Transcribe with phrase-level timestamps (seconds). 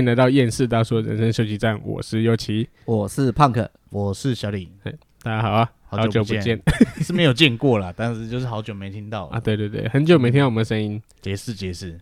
[0.00, 4.66] 欢迎来到厌世大叔的人生休息站，我是尤奇，我是胖克，我是小李，
[5.22, 6.58] 大家好啊，好久不见，
[7.04, 12.00] 是没有见过了，但是就是好久没听到啊，对对对，很久没听到我们的声音，解释解释，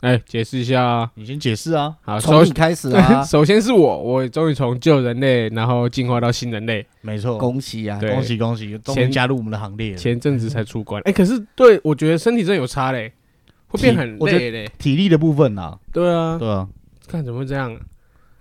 [0.00, 13.12] 哎，解释一下啊，你先解释啊，好，从你开始啊， 首先是我，我终于从旧人类，然后进化到新人类，没错，恭喜啊，恭喜恭喜，终于加入我们的行列，前阵子才出关，哎，可是对我觉得身体真的有差嘞，
[13.68, 16.66] 会变很累嘞，体力的部分呐，对啊，对啊。
[17.10, 17.76] 看怎么会这样？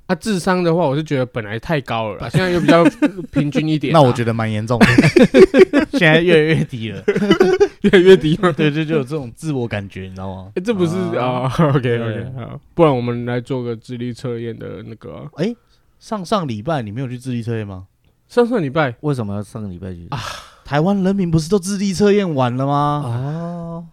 [0.06, 2.84] 啊，智商的话，我是觉得本来太高了，现在又比较
[3.32, 3.94] 平均一点。
[3.94, 4.86] 那我觉得蛮严重的，
[5.94, 7.04] 现在越来越低了，
[7.82, 8.52] 越来越低了？
[8.54, 10.52] 对就，就有这种自我感觉，你知道吗？
[10.56, 11.46] 哎，这不是啊？
[11.76, 15.30] OK OK，好，不然我们来做个智力测验的那个。
[15.36, 15.54] 哎，
[16.00, 17.86] 上上礼拜你没有去智力测验吗？
[18.28, 20.20] 上上礼拜为什么要上个礼拜去啊？
[20.66, 23.02] 台湾人民不是都智力测验完了吗？
[23.06, 23.86] 哦。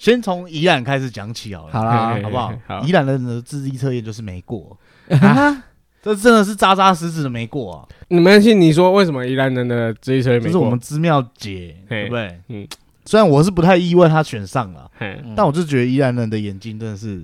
[0.00, 2.50] 先从宜兰开始讲起好了，好啦，好不好？
[2.86, 4.74] 宜兰人的智力测验就是没过
[5.10, 5.64] 啊，
[6.02, 7.86] 这真的是扎扎实实的没过啊！
[8.08, 8.58] 你们信？
[8.58, 10.52] 你说为什么宜兰人的智力测验没过？
[10.52, 12.40] 就是我们知妙姐，对不对？
[12.48, 12.66] 嗯，
[13.04, 14.90] 虽然我是不太意外他选上了，
[15.36, 17.22] 但我就觉得宜兰人的眼睛真的是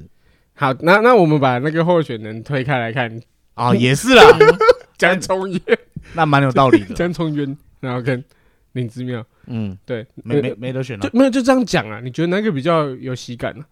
[0.53, 0.71] 好。
[0.81, 3.11] 那那我们把那个候选人推开来看
[3.55, 4.23] 啊，也是啦，
[4.99, 5.61] 江聪渊，
[6.13, 6.93] 那蛮有道理的。
[6.95, 8.23] 江聪渊，然后跟
[8.77, 9.25] 林姿妙。
[9.47, 12.01] 嗯，对，没没没得选了，没有就这样讲啊？
[12.03, 13.65] 你觉得哪个比较有喜感呢？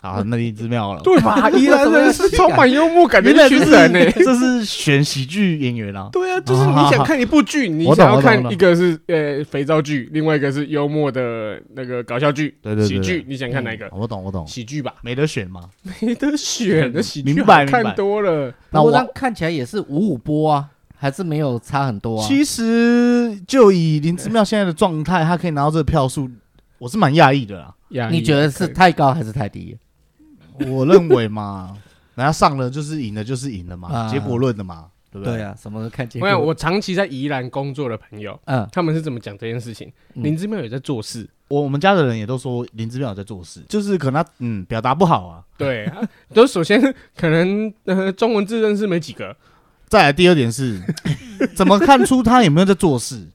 [0.00, 1.50] 好，那林姿妙了，对吧？
[1.50, 6.08] 依然人是充满幽默感的群人呢， 这是选喜剧演员啊。
[6.12, 13.88] 对啊，就是你想看一部剧，你想要看一个是呃肥皂剧，另外一个是幽默的那个搞笑剧，对对喜剧，你想看哪一个？
[13.90, 15.68] 我懂我懂，喜剧吧，没得选吗？
[16.00, 20.68] 没得选的喜剧，看多了，那我看起来也是五五波啊。
[20.98, 22.26] 还是没有差很多啊。
[22.26, 26.28] 其实就以林之妙现在的状态，他可以拿到这个票数，
[26.78, 27.74] 我是蛮讶异的啦。
[28.10, 29.76] 你觉得是太高还是太低？
[30.66, 31.76] 我认为嘛，
[32.16, 35.36] 人家上了就是赢了，就是赢了嘛，结果论的嘛，对不对？
[35.36, 36.28] 对啊，什么都看结果。
[36.28, 39.90] 我我长期在宜兰工作的朋友，嗯，他们是怎么讲这件事情？
[40.14, 45.42] 林之妙也在做事，我我们家的人也都说林之妙有在做事，就是可能他嗯表达不好啊。
[45.56, 45.90] 对，
[46.34, 46.80] 都首先
[47.16, 49.34] 可能呃中文字认识没几个。
[49.88, 50.80] 再来第二点是，
[51.56, 53.26] 怎么看出他有没有在做事？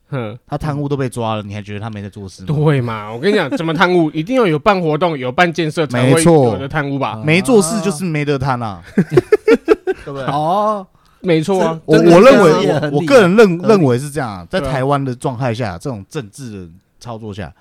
[0.46, 2.44] 他贪污都被抓了，你还觉得他没在做事？
[2.46, 3.12] 对嘛？
[3.12, 7.22] 我跟你讲，怎么贪污， 一定要有办活动、有办建设才会有的贪污吧？
[7.26, 10.24] 没做事就是没得贪啊， 对不对？
[10.26, 10.86] 哦，
[11.22, 11.82] 没错啊。
[11.86, 16.70] 我我认为，我个人认认为是这样，在台湾的状态下，这种政治的
[17.00, 17.52] 操作下，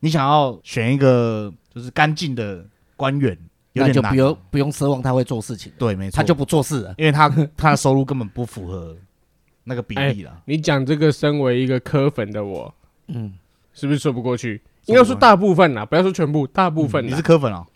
[0.00, 2.64] 你想要选一个就是干净的
[2.96, 3.36] 官员。
[3.86, 8.96] 那就不用不用奢望他会做事情，对，没错，他就不做事了，因为他他的收入根本不符合
[9.64, 10.42] 那个比例了。
[10.46, 12.74] 你讲这个，身为一个柯粉的我，
[13.08, 13.34] 嗯，
[13.72, 14.60] 是不是说不过去？
[14.86, 17.06] 应该说大部分啦，不要说全部，大部分。
[17.06, 17.66] 你是柯粉哦？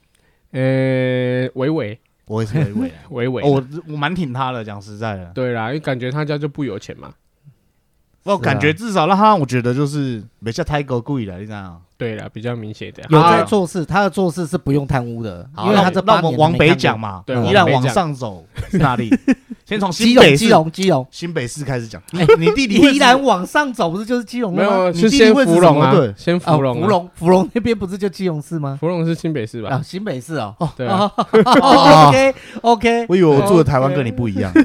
[0.53, 5.27] 呃，伟伟，我也是伟伟， 伟伟，我我蛮挺他的，讲实在的。
[5.35, 7.13] 对啦，因为感觉他家就不有钱嘛。
[8.25, 11.83] 我感觉至少让他让我觉得就是没像太过贵了，你知道吗？
[12.03, 13.03] 对了，比较明显的。
[13.11, 19.09] 有在做事，他的做事是不用贪污的，因为他这那我们往北讲嘛，对，宜兰往上走是哪里？
[19.65, 22.03] 先从基隆，基隆，基隆，新北市开始讲。
[22.11, 24.59] 你弟弟依然往上走不是就是基隆吗？
[24.59, 28.77] 没有，是先芙蓉啊，对，先芙蓉，芙蓉，芙蓉那边不是就基隆市吗？
[28.81, 29.71] 芙蓉是新北市吧？
[29.71, 30.55] 啊，新北市哦。
[30.77, 30.89] 对。
[30.89, 33.07] OK，OK。
[33.09, 34.53] 我以为我住的台湾跟你不一样。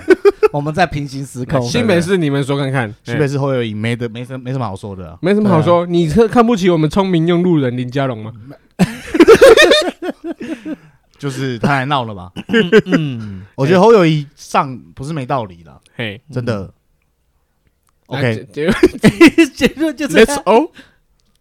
[0.53, 1.61] 我们在平行时空。
[1.61, 2.93] 新北市，你们说看看。
[3.03, 5.85] 新北市侯友谊没得，没什没什么好说的，没什么好说。
[5.85, 8.31] 你是看不起我们聪明用路人林佳龙吗？
[11.17, 12.31] 就是他来闹了吧？
[12.85, 15.81] 嗯，我觉得侯友谊上不是没道理的。
[15.95, 16.71] 嘿，真的。
[18.05, 18.65] OK，结
[19.75, 20.69] 论就是 Let's all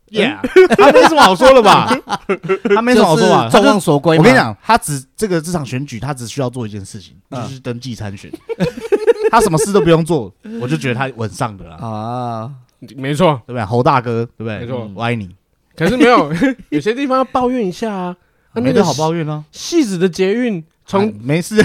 [0.08, 0.38] Yeah，
[0.78, 1.88] 他没什么好说的吧？
[2.74, 3.48] 他没什么好说吧？
[3.50, 4.16] 众望所归。
[4.16, 8.30] 我跟你讲，他只这个这场选举，他只需要做一件事情，就是登记参选。
[9.32, 12.50] 他什么事都不用做，我就觉得他稳上的啦啊。
[12.96, 13.64] 没错，对不对？
[13.64, 14.60] 侯大哥，对不对？
[14.60, 15.34] 没错，我爱你。
[15.74, 16.32] 可是没有，
[16.70, 18.16] 有些地方要抱怨一下啊。
[18.54, 19.44] 没得好抱怨啊。
[19.50, 21.56] 戏子的捷运从没事。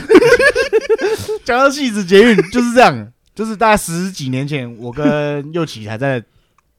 [1.46, 6.24] 讲到戏子捷运就是这样，就是大概十几年前，我跟佑启还在。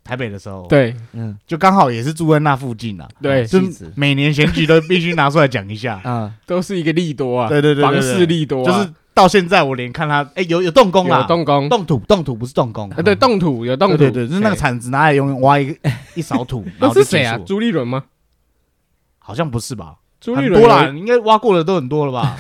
[0.04, 3.60] 台北的时候，对，嗯，就刚好也是住在那附近啊，对，就
[3.94, 17.38] 每年选举都必须拿出来讲一下，啊，都是一个利多啊，对对对，房事利多，就是到现在我连看他，哎，有有动工啦，动工，动土，动土不是动工，啊，对，动土有动土，对对，就是那个铲子拿来用挖一个一勺土， 那是谁啊？
[17.46, 18.05] 朱立伦吗？
[19.19, 19.94] 好像不是吧？
[20.20, 22.37] 朱立伦多啦，应该挖过的都很多了吧？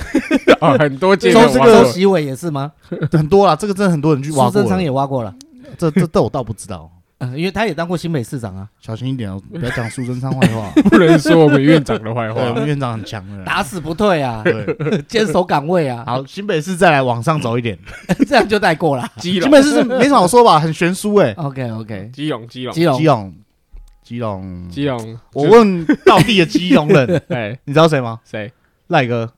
[0.60, 2.72] 啊， 很多， 周这个习伟也是吗？
[3.12, 5.34] 很多啦，这个真的很多人去挖过，苏贞昌也挖过了，
[5.78, 6.90] 这这这我倒不知道。
[7.22, 12.42] 嗯，因为他也当过新北市长啊，小心一点哦，不要讲苏贞昌坏话， 不能说我们院长的坏话。
[12.42, 14.76] 我们院长很强的，打死不退啊，对，
[15.06, 16.02] 坚守岗位啊。
[16.04, 17.78] 好，新北市再来往上走一点，
[18.26, 19.08] 这样就带过了。
[19.18, 21.32] 基隆，新北市是没什么好说吧，很悬殊哎。
[21.36, 23.34] OK OK，基隆，基隆，基隆，基隆，
[24.02, 25.18] 基隆，基隆。
[25.32, 28.18] 我问道地的基隆人，哎，你知道谁吗？
[28.28, 28.52] 谁？
[28.88, 29.32] 赖哥。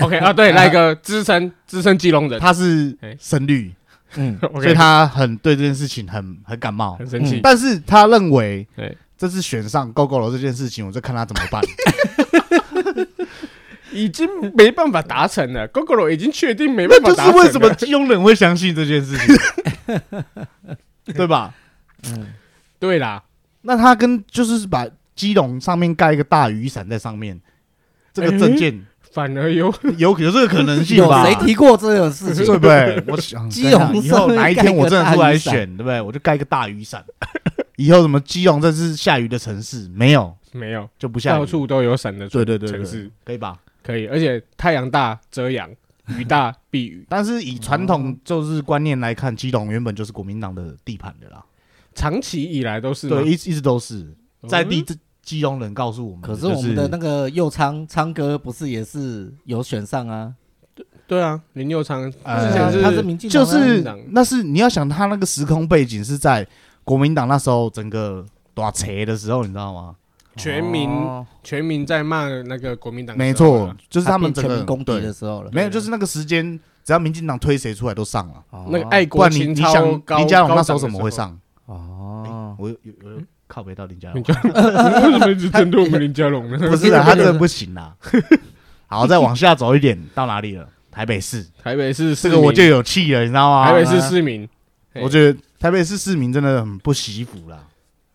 [0.00, 3.72] OK 啊，对，赖哥资深资深基隆人，他是深绿。
[4.16, 7.40] 嗯， 所以他很对这件事情很很感冒，很生气。
[7.42, 11.62] 但是他认为，对这次选上 Gogoro 这件事情，我就看他怎么办。
[13.92, 17.32] 已经没办法达成了，Gogoro 已经确定没办法达成。
[17.32, 19.36] 就是为什么基隆人会相信这件事情，
[21.12, 21.52] 对吧？
[22.04, 22.28] 嗯，
[22.78, 23.22] 对啦。
[23.62, 24.86] 那他跟就是把
[25.16, 27.40] 基隆上面盖一个大雨伞在上面，
[28.12, 28.86] 这个政见。
[29.12, 31.24] 反而有 有有这个可能性吧？
[31.24, 32.44] 谁提过这种事情？
[32.46, 33.04] 对不对？
[33.08, 36.00] 我想 基隆以后哪一天我真的出来选，对不对？
[36.00, 37.04] 我就盖一个大雨伞。
[37.76, 39.88] 以后什么基隆这是下雨的城市？
[39.88, 42.28] 没有，没有就不下雨，到处都有伞的。
[42.28, 43.58] 对对对，城市可以吧？
[43.82, 45.68] 可以，而且太阳大遮阳，
[46.18, 47.04] 雨大避雨。
[47.08, 51.42] 但是以传统就是观念来看，基隆原本就是国民党的地盘的啦，
[51.94, 53.08] 长期以来都是。
[53.08, 54.06] 对，一一直都是
[54.46, 54.94] 在地这。
[55.30, 60.34] 基隆人告诉我们，可是我们的那个右昌昌哥不是也是有选上啊？
[60.74, 62.18] 对对啊，林佑昌，之
[62.52, 66.44] 前是他是民进党，就是那是你要想他那个时空背景是在
[66.82, 69.94] 国民党那时候整个大切的时候，你知道吗？
[70.34, 70.90] 全民
[71.44, 75.50] 全民在骂那个国民党，没错，就是他们整个攻敌的时候了。
[75.52, 78.42] 没有，就是那个时间，只要民进党推谁出来都上了。
[78.68, 81.38] 那个爱国情操高，林佳龙那时候怎么会上？
[81.66, 83.22] 哦，我有有有。
[83.50, 86.56] 靠北到林家龙， 为什么一直针对我们林家龙呢？
[86.56, 87.96] 不是啊， 他真的不行啦。
[88.86, 90.68] 好，再往下走一点，到哪里了？
[90.88, 93.66] 台北市，台北市，这个我就有气了，你知道吗？
[93.66, 94.48] 台北市市民，
[94.94, 97.66] 我觉得台北市市民真的很不惜福啦，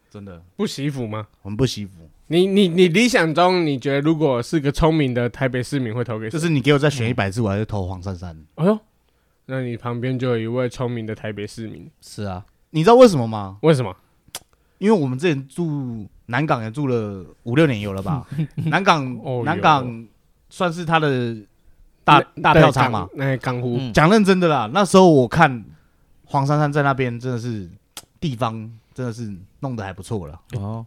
[0.10, 1.28] 真的不惜福吗？
[1.44, 2.10] 很不惜福。
[2.28, 6.32] 你你你理想中，你觉得如果是个聪明的台北市民会投给谁？
[6.32, 8.36] 就是你给我再选一百次，我还是投黄珊珊。
[8.56, 8.80] 哎呦，
[9.48, 11.90] 那你旁边就有一位聪明的台北市民。
[12.02, 13.58] 是啊，你知道为什么吗？
[13.62, 13.96] 为什么？
[14.78, 18.26] 因为我们之前住南港也住了五六年有了吧？
[18.68, 20.06] 南港，南港
[20.50, 21.36] 算是他的
[22.04, 23.08] 大大票仓嘛？
[23.16, 25.64] 那港湖讲认真的啦，那时候我看
[26.26, 27.70] 黄珊珊在那边真的是
[28.20, 28.54] 地方
[28.94, 30.40] 真的是弄得还不错了。
[30.58, 30.86] 哦。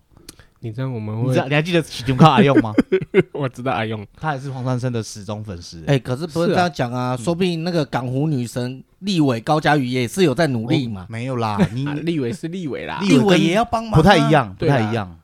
[0.61, 1.33] 你知道我们会？
[1.49, 2.75] 你还记得喜欢靠阿用吗？
[3.33, 5.85] 我知道阿用，他也是黄珊珊的死忠粉丝。
[5.87, 11.07] 哎，可是不是这样讲啊，说不定那个港湖女神立委高嘉瑜也是有在努力嘛。
[11.09, 15.17] 没有啦， 你立委是立委啦，立委也要帮忙，不太一样，不太一样。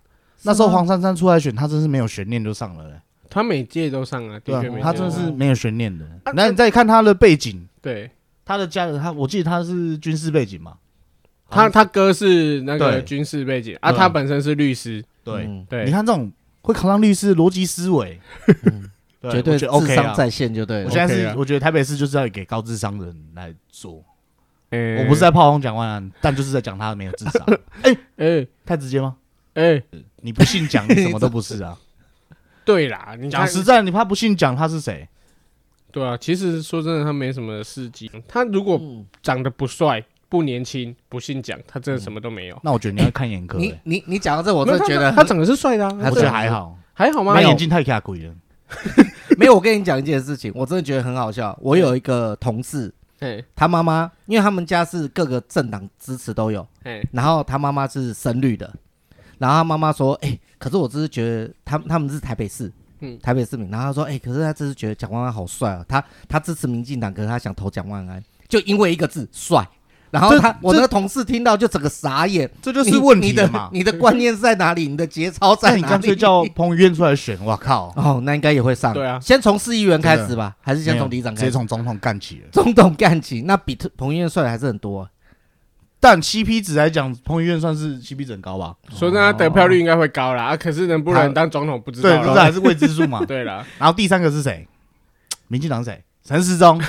[0.43, 2.85] 那时候黄珊珊出来选，他真是没有悬念就上了。
[3.29, 6.07] 他每届都上啊，对，他真的是没有悬念的。
[6.35, 8.09] 那你再看他的背景，对，
[8.45, 10.75] 他的家人，他我记得他是军事背景嘛。
[11.51, 15.05] 他他哥是那个军事背景啊，他本身是律师。
[15.25, 16.31] 对对，你看这种
[16.63, 18.21] 会考上律师的逻辑思维，
[19.31, 20.85] 绝对智商在线就对。
[20.85, 24.05] 我现在是我觉得台北市就是要给高智商的人来做，
[24.71, 27.47] 我不是在炮轰蒋万安，但就是在讲他没有智商。
[27.83, 29.17] 哎哎，太直接吗？
[29.55, 29.83] 哎，
[30.17, 31.79] 你不信蒋，你什么都不是啊。
[32.65, 35.09] 对啦，你讲实在，你怕不信蒋他是谁？
[35.91, 38.11] 对啊，其实说真的，他没什么事迹。
[38.27, 38.81] 他如果
[39.23, 40.05] 长得不帅。
[40.29, 42.59] 不年轻，不姓蒋，他真的什么都没有。
[42.63, 43.59] 那我觉得你要看眼科。
[43.59, 47.35] 你你你讲到这，我真的觉得他长得是帅的，啊我觉得还好，还好吗？
[47.35, 48.35] 他眼睛太卡鬼了。
[49.39, 51.57] 没有，我跟你讲一件事情，我真的觉得很好笑。
[51.61, 52.93] 我有一个同事，
[53.55, 56.67] 他妈妈，因为他们家是各个政党支持都有，
[57.13, 58.73] 然后他妈妈是深绿的，
[59.39, 62.73] 然后他妈妈说，哎，可是我只是觉得他他们是台北市，
[63.23, 69.69] 台北市民，然后他说，哎，可是他只是觉得蒋万安好帅啊，他他支持民进党，可是他想投蒋万安，就因为一个字帅。
[70.15, 73.69] 然后他，我那个同事听到就整个傻眼，这就是问题的嘛？
[73.73, 74.87] 你的观念是在哪里？
[74.89, 75.83] 你的节操在哪里？
[75.83, 77.93] 你干脆叫彭于晏出来选，我靠！
[77.99, 78.95] 哦，那应该也会上。
[78.95, 81.47] 对啊，先从市议员开始吧，还是先从里长开始？
[81.47, 82.43] 直接从总统干起了。
[82.53, 85.11] 总统干起，那比彭于晏帅的还是很多。
[85.99, 88.77] 但 CP 值来讲，彭于晏算是 CP 值很高吧？
[88.93, 90.57] 说真的，得票率应该会高啦。
[90.57, 92.09] 可是能不能当总统不知道。
[92.09, 93.25] 对，不是还是未知数嘛？
[93.27, 94.69] 对了，然后第三个是谁？
[95.49, 96.05] 民进党谁？
[96.25, 96.81] 陈时中。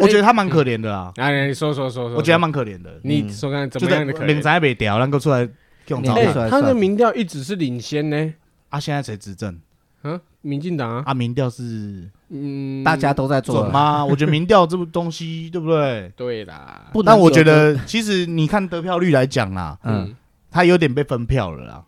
[0.00, 1.12] 我觉得他蛮可怜的啦。
[1.16, 3.00] 哎，你说说说说，我觉得他蛮可怜的。
[3.02, 4.26] 你说看怎么样的可怜？
[4.26, 5.48] 领才被调，能够出来
[5.88, 6.14] 用招。
[6.48, 8.34] 他的民调一直是领先呢。
[8.68, 9.58] 啊，现在谁执政？
[10.04, 11.02] 嗯，民进党啊。
[11.06, 14.04] 啊，民调是嗯，大家都在做吗？
[14.04, 16.12] 我觉得民调这个东西，对不对？
[16.14, 16.90] 对啦。
[17.04, 20.14] 但我觉得，其实你看得票率来讲啦，嗯，
[20.50, 21.84] 他有点被分票了啦。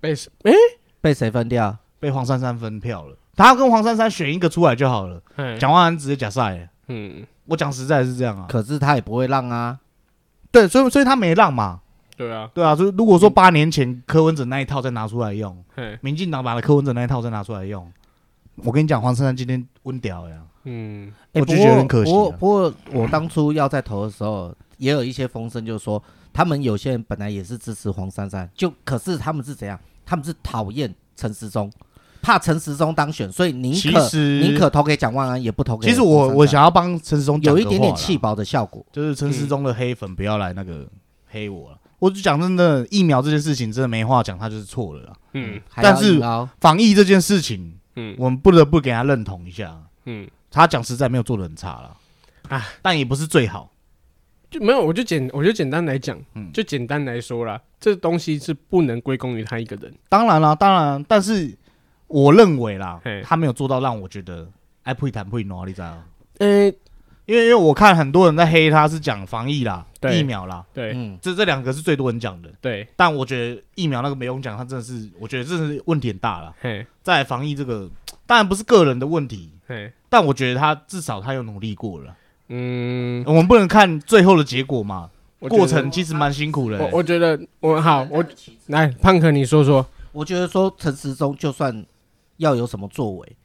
[0.00, 0.52] 被哎，
[1.00, 1.76] 被谁分掉？
[1.98, 3.16] 被黄珊珊分票了。
[3.36, 5.22] 他跟黄珊珊选一个出来就好了。
[5.58, 6.68] 蒋万安直接假赛。
[6.88, 7.24] 嗯。
[7.46, 9.78] 我讲实在是这样啊，可是他也不会让啊，
[10.50, 11.80] 对，所以所以他没让嘛，
[12.16, 15.62] 对啊，对啊，就是如果说八年前柯文哲那一套再拿出来用，
[16.00, 17.90] 民进党把的柯文哲那一套再拿出来用，
[18.56, 22.10] 我跟你讲，黄珊珊今天温屌呀，嗯，我就觉得很可惜。
[22.10, 29.78] 不过不过我当初要在投的时候，也有一些风声，就是说他们有些人本来也是支持黄珊珊，就可是他们是怎样？
[30.06, 31.70] 他们是讨厌陈时中，
[32.24, 34.08] 怕陈时中当选，所以宁可
[34.40, 35.86] 宁可投给蒋万安，也不投给。
[35.86, 40.88] 其实我我想要帮陈时中有一点点弃保的效果，就是陈时中的黑粉不要来那个
[41.26, 41.78] 黑我了。
[41.98, 45.12] 我就讲真的，疫苗这件事情真的没话讲，他就是错了啦。
[45.34, 46.18] 嗯，但是
[46.60, 49.76] 防疫这件事情，嗯，我们不得不给他认同一下。
[50.06, 51.96] 嗯，他讲实在没有做的很差了，
[52.48, 53.70] 啊，但也不是最好。
[54.50, 59.92] 就没有，我就简我就简单来讲，嗯，就简单来说啦，这东西是不能归功于他一个人。
[60.08, 61.56] 当然啦，当然，但是
[62.06, 64.48] 我认为啦，他没有做到让我觉得
[64.82, 66.02] 爱不谈不努力这样。
[66.38, 66.66] 呃，
[67.26, 72.86] 因为因为我看很多人在黑他，是讲防疫啦，疫苗啦，对，嗯，这这两个是最多人讲的，对。
[72.96, 76.54] 但我觉得疫苗那个没用讲，他真的是，我觉得这是问题很大了。
[76.60, 77.88] 嘿，在防疫这个，
[78.26, 82.14] 当然不是个人的问题，嘿，但我觉得他至少他有努力过了。
[82.48, 85.10] 嗯，我们不能看最后的结果嘛？
[85.40, 86.78] 过程其实蛮辛苦的。
[86.78, 88.24] 我我觉得我好，我
[88.68, 89.86] 来胖哥，你说说。
[90.12, 91.84] 我觉得说陈时中就算
[92.36, 93.36] 要有什么作为，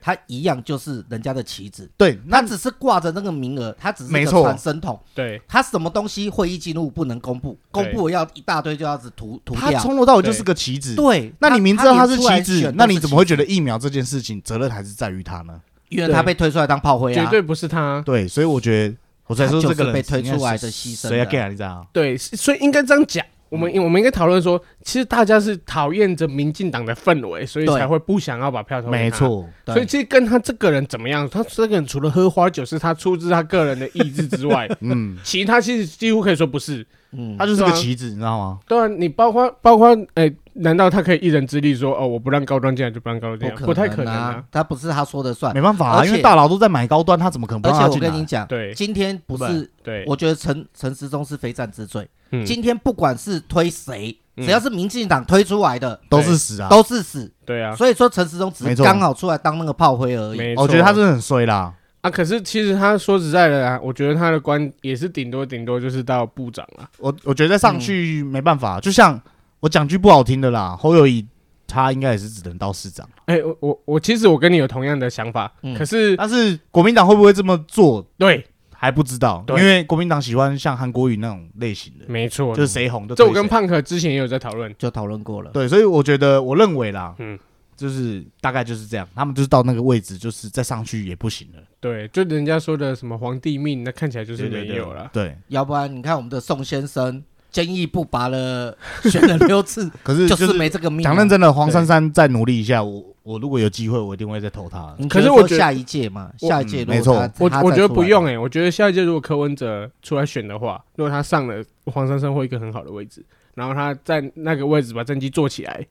[0.00, 1.90] 他一样就是人家的棋子。
[1.96, 5.00] 对，那只是挂着那个名额，他只是一个传声筒。
[5.14, 9.72] 对，他什么东西会议记录不能公布，公布要一大堆就要子涂涂掉。
[9.72, 10.94] 他从头到尾就是个棋子。
[10.94, 15.60] 对，那你明知道他是棋子，那你怎么会觉得疫苗这件事情责任还是在于他呢？
[15.88, 18.00] 因为他被推出来当炮灰啊，绝对不是他。
[18.06, 18.96] 对，所以我觉得，
[19.26, 21.08] 我才说这个人被推出来的牺牲。
[21.08, 21.48] 谁要给啊？
[21.48, 21.86] 你知道？
[21.92, 23.24] 对，所以应该这样讲。
[23.52, 29.02] 我们我们应该讨论说，其实大家是讨厌着民进党的氛围，所以才会不想要把票投给他。
[29.04, 29.46] 没错。
[29.66, 36.86] 所以其实跟他这个人怎么样，他这个人除了喝花酒是他出自他个人的意志之外， 嗯，其他其实几乎可以说不是。
[37.12, 38.58] 嗯，他就是个棋子，你知道吗？
[38.66, 40.32] 对啊，你包括包括哎。
[40.54, 43.56] 难道他可以一人之力说哦，我不让高端进来就不让高端进来？
[43.64, 44.44] 不太可能啊！
[44.50, 48.00] 他不是他说的算，没办法啊，因为大佬都在买高端，他怎么可能不让他进来？
[48.00, 52.06] 而且我跟你讲，对，今天不是，对，我觉得陈陈时中是非战之罪。
[52.44, 57.32] 今天不管是推谁，只要是民进党推出来的，都是死啊，都是死。
[57.46, 60.54] 对啊，所以说陈时中只是刚好出来当那个炮灰而已。
[60.56, 62.10] 我觉得他真的很衰啦啊！
[62.10, 66.88] 可是其实他说实在的啊，我觉得他的官也是顶多顶多就是到部长了。
[66.98, 69.20] 我我觉得上去没办法，就像。
[69.62, 71.24] 我讲句不好听的啦，侯友谊
[71.68, 73.08] 他应该也是只能到市长。
[73.26, 78.04] 哎、欸，我我我其实我跟你有同样的想法，嗯、可是但是国民党会不会这么做？
[78.18, 78.44] 对，
[78.74, 83.14] 还不知道，对因为国民党喜欢像韩国瑜那种类型的，没错，就是谁红的。
[83.14, 85.52] 这我跟胖可之前也有在讨论，就讨论过了。
[85.52, 87.38] 对，所以我觉得我认为啦，嗯，
[87.82, 91.62] 就是大概就是这样，他们就是到那个位置，就是再上去也不行了。
[91.80, 95.10] 对，就人家说的什么皇帝命，那看起来就是没有了。
[95.12, 97.22] 对，要不然你看我们的宋先生。
[97.50, 101.04] 坚毅不拔了，选了六次， 可是就是没这个命。
[101.04, 104.96] 讲认真的，黄珊珊再努力一下，我我如果有机会，我一定会再投他。
[105.10, 113.22] 可是我下一届嘛，下一届没错，我我觉得不用哎，我觉得下一届如果柯文哲出来选的话，如果他上了，黄珊珊会一个很好的位置，
[113.52, 115.86] 然后他在那个位置把政绩做起来，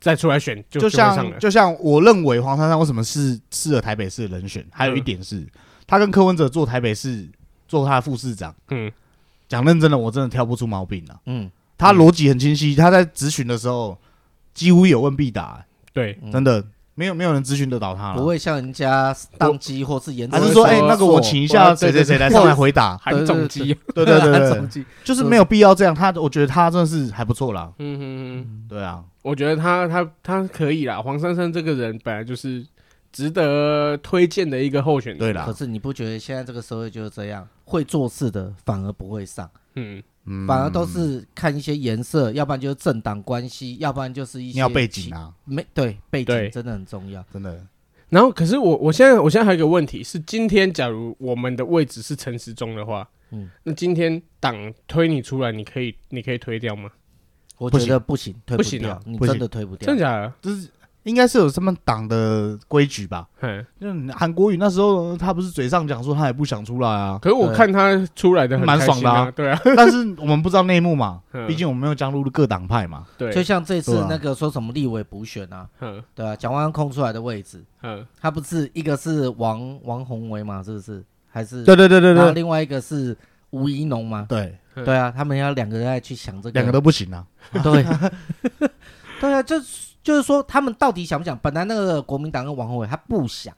[0.00, 5.46] 再出来选，就像就像我认为黄珊珊为什么是适合台北市的人选，还有一点是，
[5.86, 7.28] 他跟柯文哲做台北市
[7.68, 8.90] 做他的副市长，嗯，
[9.48, 11.50] 讲认真的，我真的挑不出毛病了，嗯。
[11.78, 13.98] 他逻辑很清晰，他在质询的时候
[14.54, 15.62] 几乎有问必答，
[15.92, 16.64] 对，真的
[16.96, 25.94] 没有没有人咨询得到他，不会像人家宕机或是严，还是说，哎，那个我请一下谁谁谁来上来回答，还总机，对对对， 就是没有必要这样。
[25.94, 28.00] 他我觉得他真的是还不错啦，嗯嗯
[28.40, 31.00] 嗯，对啊，我觉得他他他可以啦。
[31.00, 32.66] 黄珊珊这个人本来就是
[33.12, 35.44] 值得推荐的一个候选人，对啦。
[35.44, 40.02] 可是你不觉得现在这个社会就是这样，会做事的反而不会上，嗯。
[40.46, 47.64] 反而都是看一些颜色，要不然就是政党关系，要不然就是一些要背景啊，没对背景真的很重要，真的。
[48.08, 56.90] 然后，可是我我现在我现在还有一个问题是，今天假如我们的位置是陈时中的话，嗯，那今天党推你出来，你可以你可以推掉吗？
[57.58, 60.32] 我觉得不行，推不掉，你真的推不掉，真假的？
[60.42, 60.68] 就是。
[61.06, 63.28] 应该是有什么党的规矩吧？
[63.40, 69.60] 嗯，就韩国语那时候他不是嘴上讲说他也不想出来啊，可是我看他出来的蛮爽的啊，对啊。
[69.76, 73.06] 但是我们不知道内幕嘛，毕竟我们没有加入各党派嘛。
[73.16, 81.04] 对，就像这次那个说什么立委补选啊，嗯，对啊，蒋万安空出来的位置，嗯，他不是一个是王王宏伟嘛，是不是？
[81.30, 83.16] 还是对对对对对，另外一个是
[83.50, 84.26] 吴怡农嘛？
[84.28, 87.24] 对对啊，他们要两个人来去想这个，两个都不行啊。
[87.62, 87.86] 对，
[89.20, 89.54] 对啊，就。
[90.06, 91.36] 就是说，他们到底想不想？
[91.42, 93.52] 本来那个国民党跟王宏伟他不想，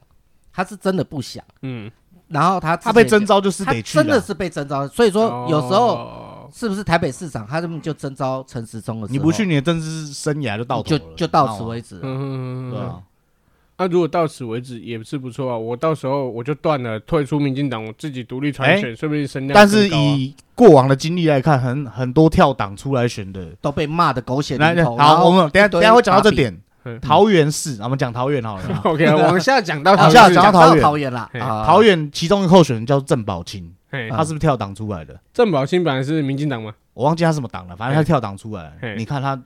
[0.51, 1.43] 他是真的不想。
[1.61, 1.91] 嗯，
[2.27, 4.87] 然后他他被征召就是得去，真的是被征召。
[4.87, 7.45] 所以说，有时候是不是台北市长？
[7.45, 9.07] 他这么就征召陈时中了？
[9.11, 11.99] 你不去，你的政治生涯就到就就到此为止。
[12.01, 12.99] 嗯对啊。
[13.79, 15.57] 那如果到此为止也是不错啊！
[15.57, 19.55] 我到时候我就断了，退出民进党，我自己独立参选，说不定声量。
[19.55, 24.97] 但是以过往的经历来看，很很多跳党出来选的都被骂的狗血淋头。
[24.97, 26.59] 好，我们等下等下会讲到这点。
[27.01, 28.63] 桃园市，我们讲桃园好了。
[28.83, 31.29] OK，往下讲到往下讲到桃园，桃园啦。
[31.65, 33.73] 桃园其中一个候选人叫郑宝清，
[34.09, 35.17] 他是不是跳党出来的？
[35.33, 36.73] 郑宝清本来是民进党吗？
[36.93, 38.73] 我忘记他什么党了，反正他跳党出来。
[38.97, 39.41] 你看他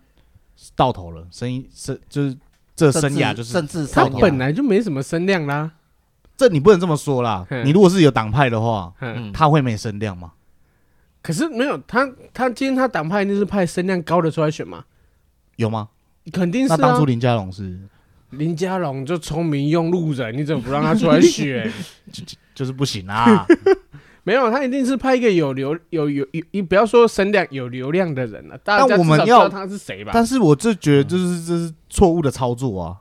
[0.76, 2.36] 到头了，声音是就是。
[2.76, 5.72] 这生涯就是他本来就没什么声量啦。
[6.36, 7.46] 这你不能这么说啦。
[7.64, 8.94] 你如果是有党派的话，
[9.32, 10.32] 他会没声量吗？
[11.22, 14.84] 可是没有他，他今天他党派那是派声量高的出来选吗？
[15.56, 15.90] 有吗？
[16.32, 16.70] 肯定是。
[16.70, 17.80] 那当初林佳龙是
[18.32, 21.72] 林佳龙就聪明用路人，你怎么不让他出来选？
[22.12, 22.24] 就
[22.56, 23.46] 就是不行啊。
[24.24, 28.58] 没有，他一定是派一个有流有有有，你不要说声量有流量的人了。
[28.64, 30.12] 但我们要知道他是谁吧？
[30.14, 32.98] 但是我就觉得这是这是错误的操作啊。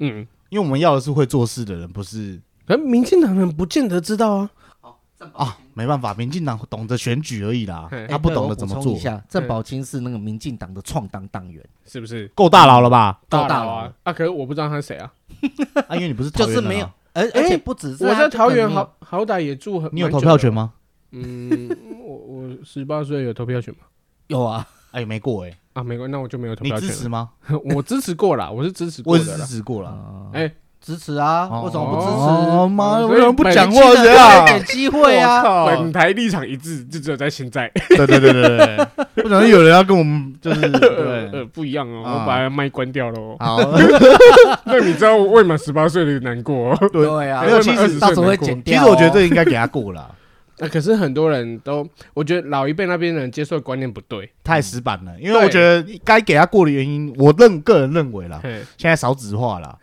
[0.00, 2.38] 嗯，因为我们要的是会做事的人，不是。
[2.66, 4.50] 可民进党人不见得知道啊。
[4.82, 4.94] 哦，
[5.32, 8.92] 啊，没办法，民进党懂得选举而已啦，他不懂得怎么做。
[8.92, 12.28] 一下郑宝清是那个民进党的创党党员，是不是？
[12.34, 13.20] 够大佬了吧？
[13.30, 13.92] 够大佬啊！
[14.02, 15.10] 啊，可是我不知道他是谁啊。
[15.88, 16.90] 啊，因为你不是就是没有。
[17.16, 19.88] 而而且不只是我在桃园，好好歹也住很。
[19.92, 20.74] 你有投票权吗？
[21.12, 21.68] 嗯，
[22.04, 23.80] 我我十八岁有投票权吗？
[24.26, 26.86] 有啊，哎，没过哎，啊，没过，那我就没有投票权。
[26.86, 27.30] 你支持吗？
[27.74, 30.30] 我支持过了，我是支持过的，我支持过了。
[30.32, 30.52] 哎，
[30.86, 32.68] 支持啊，为什么不支持？
[32.72, 34.46] 妈，为什么不讲话这样？
[34.46, 35.66] 给机会啊！
[35.66, 37.68] 本台立场一致，就只有在现在。
[37.88, 38.86] 对对对对对，
[39.20, 43.36] 不可能有人要跟我们就是 对不一样哦，我把麦关掉了。
[43.40, 43.58] 好，
[44.64, 46.72] 那你知道未满十八岁的难过？
[46.92, 48.78] 对啊，没有，其实到时候会剪掉。
[48.78, 50.14] 其实我觉得这应该给他过了。
[50.58, 55.12] 那可是很多人都，我觉得老一辈那边人接受的观念不对，太死板了。
[55.20, 58.40] 因为我觉得该给他过的原因，我认个人认为啦，
[58.78, 59.76] 现在少子化了，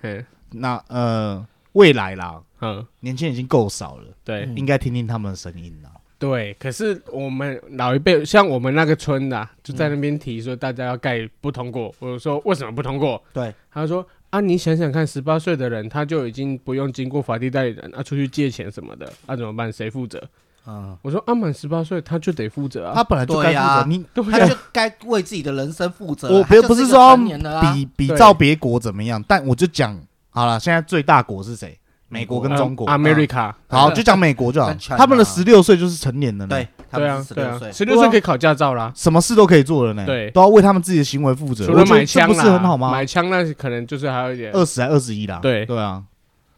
[0.53, 5.89] 那呃未来啦，嗯，年轻人已经够少了，对，应该听听他们的声音啦。
[6.19, 13.21] 对，可是我们老一辈，像我们那个村的，就在那边提说大家要盖不通过，我说为什么不通过？
[13.33, 19.71] 对，他说啊，你想想看，十八岁的人他就已经不用经过法定代理人啊，出去借钱什么的，啊怎么办？
[19.71, 20.21] 谁负责？
[20.63, 20.97] 啊！
[21.01, 22.93] 我说，阿满十八岁，他就得负责啊。
[22.95, 26.29] 他本来就该负责，你他就该为自己的人生负责。
[26.29, 29.99] 我别不是说比比照别国怎么样，但我就讲
[30.33, 31.79] 好了，现在最大国是谁？
[32.09, 33.51] 美国跟中国，America。
[33.67, 34.71] 好，就讲美国就好。
[34.97, 40.05] 他们的十六岁就是成年了，对，对啊，对啊，十六岁可以考驾照啦，什么事都可以做了呢。
[40.05, 41.65] 对，都要为他们自己的行为负责。
[41.65, 42.91] 除了买枪，不是很好吗？
[42.91, 45.39] 买枪那可能就是还有一点二十还二十一啦。
[45.41, 46.03] 对，对啊。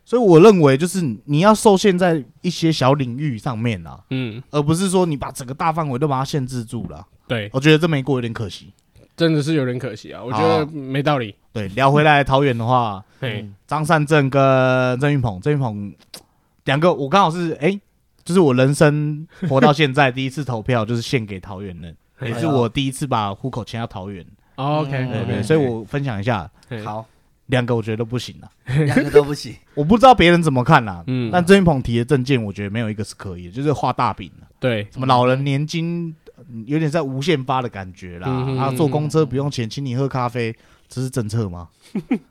[0.03, 7.03] 所以我认为，就是你要受限在一些小领域上面啦，嗯，而不是说你把整个大范围都把它限制住了。
[7.27, 8.71] 对，我觉得这么一过有点可惜，
[9.15, 10.23] 真的是有点可惜啊。
[10.23, 11.35] 我觉得没道理。
[11.53, 15.93] 对，聊回来桃园的话，嘿，张善政跟郑云鹏，郑云鹏
[16.65, 17.79] 两个，我刚好是哎，
[18.23, 24.25] 就是我人生活到现在 第一次投票，就是献给桃园人，也是我第一次把户口迁到桃园。
[24.55, 26.49] OK，对对，所以我分享一下。
[26.83, 27.05] 好。
[27.47, 28.49] 两个我觉得都不行了，
[28.85, 29.55] 两个都不行。
[29.75, 34.31] 我不知道别人怎么看啦，嗯，但郑云鹏提的证件，我觉得没有一个是可以的，就是画大饼。
[34.59, 36.15] 对，什么老人年金
[36.65, 40.55] 有点在无限发的感觉啦，啊，坐公车不用钱，请你喝咖啡，
[40.87, 41.69] 这是政策吗？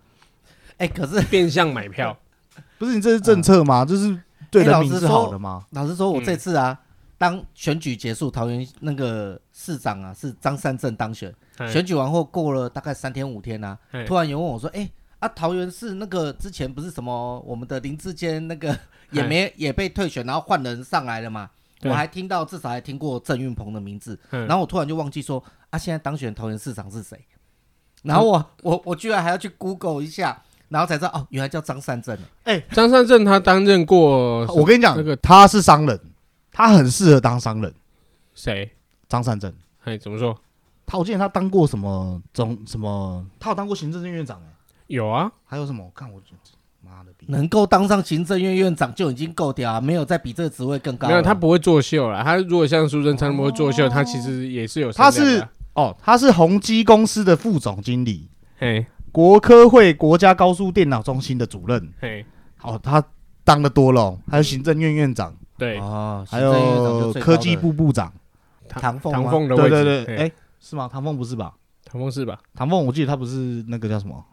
[0.79, 2.17] 哎，可是 变相买票，
[2.79, 3.85] 不是你这是政策吗？
[3.85, 4.19] 就是
[4.51, 5.64] 对人民是好的吗？
[5.71, 6.79] 老实说，我这次啊，
[7.19, 11.35] 当选举结束，桃园那个市长啊是张善政当选，
[11.71, 14.90] 选举完后过了大概三天五天啊，突然有问我说，哎。
[15.21, 18.79] 啊，桃园市那个之前不是什么我们的林志坚那个
[19.11, 21.49] 也没也被退选，然后换人上来了嘛？
[21.85, 27.18] 我还听到至少还听过郑运鹏的名字，然后我突然就忘记说啊，现在当选桃园市长是谁？
[28.03, 32.18] 然后我我我居然还要去 Google 一下，然后才知道哦，原来叫张善政。
[32.42, 35.99] 哎，张善政他担任过，我跟你讲，那个他是商人，
[36.53, 37.75] 他很适合当商人。
[38.35, 38.70] 谁？
[39.09, 39.53] 张善政。
[39.85, 40.38] 哎，怎么说？
[40.87, 44.53] 他我记得他当过什么总什么，他有当过行政院院长哎。
[44.87, 45.83] 有啊，还有什么？
[45.83, 46.20] 我看我
[47.29, 51.09] 能够当上行政院院长就已经够屌啊，没有再比这个职位更高。
[51.09, 52.23] 没有，他不会作秀啦。
[52.23, 54.93] 他如果像苏贞昌那么会作秀，他其实也是有。
[54.93, 62.25] 他是哦，他是宏基公司的副总经理，嘿，国科会国家高速电脑中心的主任，嘿，
[62.63, 63.03] 哦，他
[63.43, 68.13] 当的多了，还有行政院院长，对啊，还有科技部部长
[68.69, 70.89] 唐凤，唐凤的位置，对对对，哎，是吗？
[70.91, 71.55] 唐凤不是吧？
[71.85, 72.39] 唐凤是吧？
[72.55, 74.25] 唐凤，我记得他不是那个叫什么？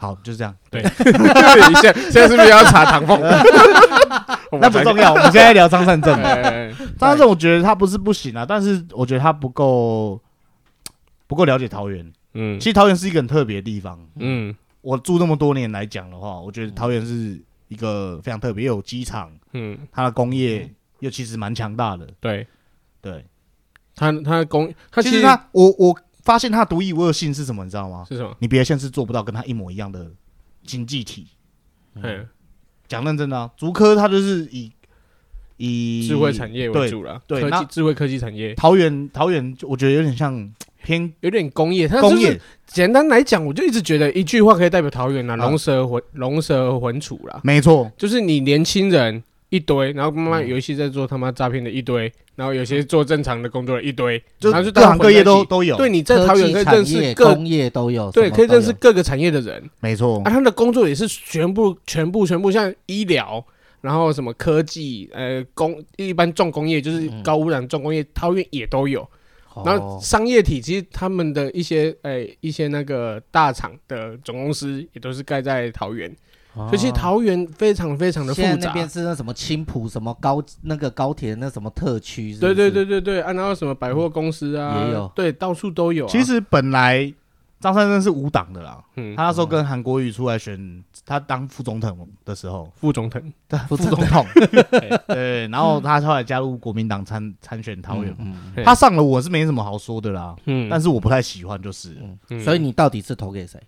[0.00, 0.56] 好，就是这样。
[0.70, 0.82] 对，
[1.82, 3.20] 现现在是不是要查唐凤？
[4.58, 6.16] 那不重要，我们现在聊张善政。
[6.98, 10.18] 张善政，我觉得他不是不行啊，但是我觉得他不够
[11.26, 12.10] 不够了解桃园。
[12.32, 14.00] 嗯，其实桃园是一个很特别的地方。
[14.16, 19.30] 嗯，我住那么多年来讲的话，我觉得桃园是一个非常特别，又有机场。
[19.52, 20.66] 嗯，它的工业
[21.00, 22.08] 又其实蛮强大的。
[22.20, 22.46] 对，
[23.02, 23.26] 对，
[23.94, 25.94] 它它的工，它其实它我我。
[26.30, 27.64] 发现它独一无二性是什么？
[27.64, 28.04] 你知道吗？
[28.08, 28.32] 是什么？
[28.38, 30.08] 你别的县市做不到跟它一模一样的
[30.64, 31.26] 经济体。
[31.96, 32.24] 嗯，
[32.86, 34.70] 讲认真的啊，竹科它就是以
[35.56, 38.54] 以智慧产业为主了，对，科技智慧科技产业。
[38.54, 40.48] 桃园桃园，我觉得有点像
[40.84, 41.88] 偏有点工业。
[41.88, 47.40] 它工业简单来讲，我就一直觉得一句话可以代表桃园啊，龙蛇混龙蛇混处啦。
[47.42, 49.20] 没错，就是你年轻人。
[49.52, 55.76] 一堆，然后慢慢游戏在做他妈诈骗的一堆，然后有些做正常的工作的一堆，就各行各业都都有。
[55.76, 59.62] 对，你在桃园可以认识各工业都有，对，可以认识各个产业的人。
[59.80, 63.44] 没错，啊，他的工作也是全部、全部、全部，像医疗，
[63.82, 69.06] 然后什么科技，呃，工一般重工业就是高污染重工业，桃园也都有。
[69.62, 76.10] 然后商业体其实他们的一些，呃，一些那个大厂的总公司也都是盖在桃园。
[76.54, 86.06] 所以其实桃园非常非常的复杂，那边是那什么青浦什么高那个高铁那什么特区，对对对对对，啊，然后什么百货公司啊也有，对，到处都有。
[86.08, 87.12] 其实本来
[87.60, 94.26] 张善政是无党的啦，嗯，他那时候跟韩国瑜出来选，他当副总统的时候，副总统，对，副总统，
[95.06, 98.16] 对，然后他后来加入国民党参参选桃园，
[98.64, 101.96] 他上了我是没什么好说的啦，嗯，但是我不太喜欢就是，
[102.42, 103.60] 所以你到底是投给谁？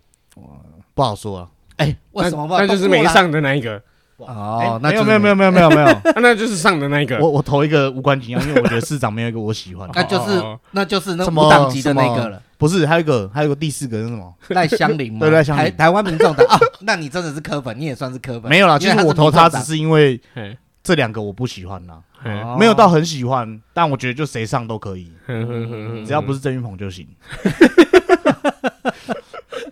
[0.94, 1.48] 不好说啊。
[1.82, 2.46] 哎，为什么？
[2.50, 3.80] 那就是没上的那一个
[4.18, 4.78] 哦。
[4.82, 7.18] 没有没有没有没有没有没有，那就是上的那一个。
[7.18, 9.88] 我我投一个无关紧要，因为我觉得市长没有一个我喜欢。
[9.94, 12.42] 那就是那就是那无党级的那个了。
[12.56, 14.32] 不是，还有一个还有个第四个是什么？
[14.48, 15.18] 赖香林吗？
[15.20, 15.76] 对，赖香林。
[15.76, 18.48] 台湾民众党啊，那你真的是柯粉，你也算是柯粉。
[18.48, 20.20] 没有啦，其实我投他只是因为
[20.84, 21.94] 这两个我不喜欢呐，
[22.56, 25.10] 没有到很喜欢，但我觉得就谁上都可以，
[26.06, 27.06] 只要不是郑云鹏就行。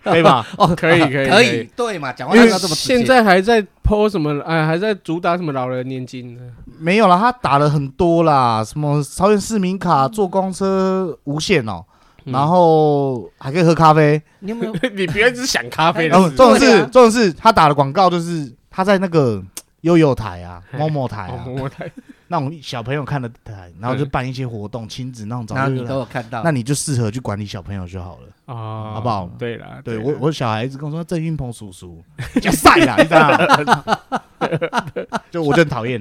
[0.04, 0.46] 可以吧？
[0.56, 2.12] 哦，可以，可以， 可以，对嘛？
[2.12, 4.40] 讲话要这么现在还在 po 什么？
[4.46, 6.40] 哎，还在主打什么老人年金呢？
[6.78, 11.84] 没有啦，他打了很多啦，什么朝鲜市民卡、坐公车无限哦，
[12.24, 14.20] 然后还可以喝咖啡。
[14.40, 14.72] 你有没有？
[14.94, 16.08] 你别一直想咖啡。
[16.08, 19.42] 重点是，重点是他打的广告就是他在那个
[19.82, 21.90] 悠悠台啊、某某台啊、某某台。
[22.32, 29.28] 那种小朋友看的台，然后就办一些活动，亲子那种，然后你都有看到，那你就适合去管理小朋友就好了啊，好不好？
[29.36, 32.00] 对啦，对我我小孩子跟我说郑云鹏叔叔
[32.40, 34.22] 叫晒啦，你知道
[35.28, 36.00] 就我就很讨厌。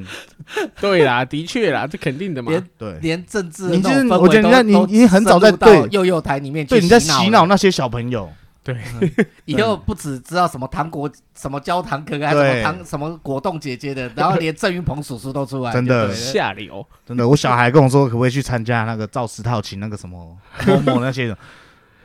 [0.80, 2.52] 对啦，的确啦，这肯定的嘛。
[2.78, 5.88] 对，连政治，你就是我觉得你你已经很早在对。
[5.90, 8.32] 幼幼台里面，对你在洗脑那些小朋友。
[8.74, 17.28] 对， 以后不只知道什么糖果、什么焦糖哥哥，还什么糖、什么果冻姐姐的，然后连郑云鹏叔叔都出来，真的下流，真的。
[17.28, 21.38] 我小孩跟我说，可不可以去参加那个赵石套琴那个什么某某那些的，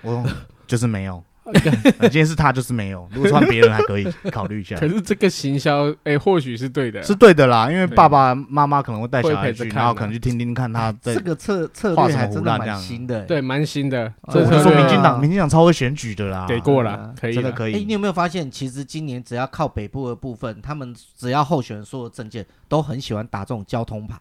[0.03, 0.25] 我
[0.67, 1.23] 就是没有。
[2.01, 3.07] 今天是他，就是没有。
[3.13, 4.77] 如果换别人，还可以考虑一下。
[4.77, 7.71] 可是这个行销，哎，或许是对的，是对的啦。
[7.71, 14.13] 因为爸爸妈妈可能会带小孩去，然后可能去听听看他在这个策策略还真的蛮新的，对，蛮新的。
[14.31, 17.75] 这说民进党，民进党超会选举的啦，给过了，可以，真的可以。
[17.75, 24.19] 哎，你有没有发现，其实今年只要靠北部的部分，他们只要候选人说的证件，都很喜欢打这种交通牌，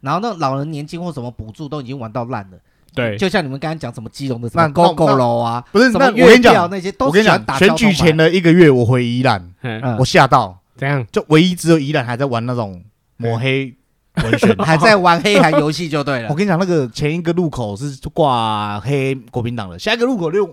[0.00, 2.58] 然后那老人年金或什么补助都已经玩到烂了。
[2.94, 9.52] 对，就像你们刚刚讲什么基隆的什么高高楼啊，不是什么我跟你讲那些，我跟你讲，选举前的一个月我回宜兰，
[9.98, 11.06] 我吓到，怎样？
[11.10, 12.82] 就唯一只有宜兰还在玩那种
[13.16, 13.74] 抹黑
[14.22, 16.28] 文宣， 还在玩黑函游戏就对了。
[16.30, 20.44] 我跟你讲，那个前一个路口是挂黑国民党的，下一个路口又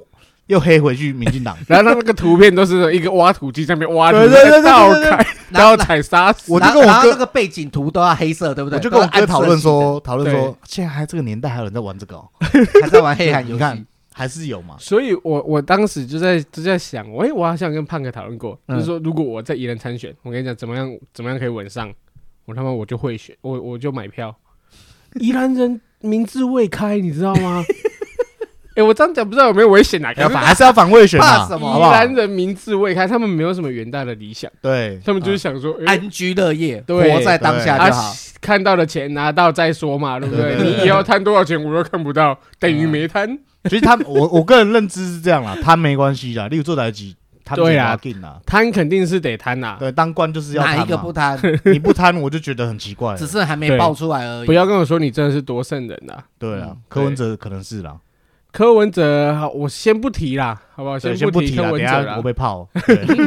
[0.50, 4.18] 又黑回去民进党， 然后他那个图片都是一个挖土机在那边挖土，
[4.64, 8.78] 倒开，然后踩沙子，我就跟我哥那个背景图都要黑色，对不对？
[8.78, 12.20] 我就跟我哥讨论说，讨论说，现在还这个年代还有人在玩这个，
[12.82, 14.76] 还在玩黑暗游戏，你看还是有嘛？
[14.80, 21.94] 所以我我当时就在就在想，哎，我好像跟胖哥讨论过，就是说如果我在宜兰参选，我跟你讲怎么样怎么样可以稳上，
[22.46, 24.36] 我他妈我就会选，我我就买票，
[25.20, 27.64] 宜兰人民智未开，你知道吗？
[28.80, 30.14] 哎，我这样讲不知道有没有危险啊？
[30.14, 31.46] 要反还是要反卫选怕？
[31.46, 31.78] 什么？
[31.78, 38.14] 宜兰人民智未开，他们没有什么远大的理想，对他们就是想说安居乐业，活在当下就好。
[38.40, 40.56] 看到的钱拿到再说嘛，对不对？
[40.64, 43.38] 你以后贪多少钱我都看不到，等于没贪。
[43.70, 47.14] 其实他我我个人认知是这样啦，贪没关系啦，例如做台几
[47.44, 48.00] 贪对啊，
[48.46, 49.76] 贪肯定是得贪呐。
[49.78, 51.38] 对，当官就是要哪一个不贪？
[51.66, 53.14] 你不贪，我就觉得很奇怪。
[53.16, 54.46] 只是还没爆出来而已。
[54.46, 56.14] 不要跟我说你真的是多圣人呐。
[56.38, 57.98] 对啊，柯文哲可能是啦。
[58.52, 60.98] 柯文哲，好，我先不提啦，好不好？
[60.98, 62.68] 先不提柯文哲啦，我被泡。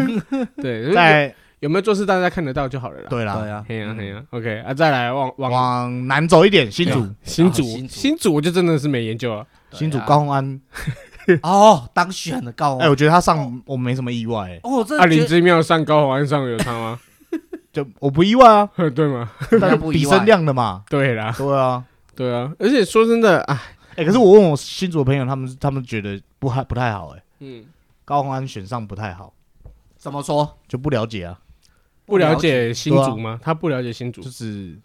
[0.61, 3.07] 对，在有没有做事大家看得到就好了啦。
[3.09, 9.47] 对啦，对啊，嘿呀嘿呀，OK 啊，再来往往往南走一点，新竹，新竹，新竹，我就真的是没研究了。
[9.71, 10.61] 新竹高虹安，
[11.43, 14.59] 哦，当选的高虹，哎，我觉得他上我没什么意外。
[14.65, 16.99] 哦，这啊，林之妙上高虹安上有他吗？
[17.73, 19.31] 就我不意外啊，对吗？
[19.61, 21.85] 但比声量的嘛，对啦，对啊，
[22.17, 23.57] 对啊，而且说真的，哎。
[23.97, 27.65] 哎，可是我问我新竹的朋友，他们他们觉得不还不太好，哎，嗯，
[28.05, 29.33] 高虹安选上不太好，
[29.97, 30.59] 怎么说？
[30.67, 31.39] 就不了解啊，
[32.07, 33.39] 不了解新竹吗？
[33.43, 34.79] 他不了解新竹，就是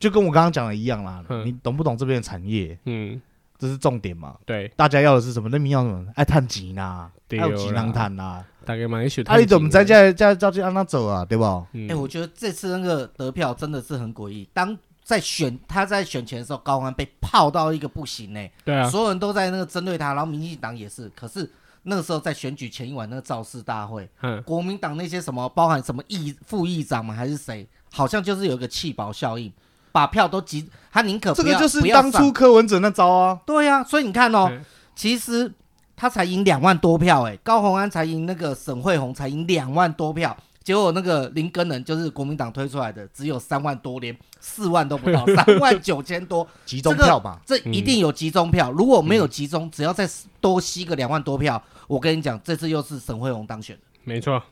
[0.00, 2.78] 就跟我刚刚讲的一样啦，你懂不懂这边的产业？
[2.86, 3.20] 嗯，
[3.58, 4.36] 这是重点嘛？
[4.46, 5.48] 对，大家要的是什么？
[5.50, 6.06] 人民要什么？
[6.14, 11.24] 爱探钱呐，还有钱能探呐，大概嘛，也许啊，你怎么在在在着急让他走啊？
[11.24, 11.66] 对吧？
[11.88, 14.76] 哎，我觉得这次那个得票真的是很诡异，当。
[15.04, 18.48] 在选他在选前的时候，高虹安被泡到一个不行呢。
[18.64, 21.08] 对啊，所有人都在那个针对他，然后民进党也是。
[21.14, 21.48] 可是
[21.82, 29.52] 那个时候在选举前一晚那个造势大会，嗯，国民党那些什么，包含什么议副议长嘛，还是谁，好像就是有一个弃保效应，
[29.92, 31.46] 把票都集，他宁可不要。
[31.46, 33.38] 这个就是当初柯文哲那招啊。
[33.44, 34.50] 对啊，所以你看哦，
[34.96, 35.52] 其实
[35.94, 40.34] 他才赢两万多票，哎，高虹安才赢那个沈惠虹才赢两万多票。
[40.64, 47.38] 结果那个林根人就是国民党推出来的，只有三万多，连四万都不到， 三万九千多集中票吧？
[47.44, 48.72] 这一定有集中票。
[48.72, 50.08] 如果没有集中，只要再
[50.40, 53.78] 多吸个两万多票，我跟你讲，这次又是沈惠荣当选。
[54.04, 54.42] 没错，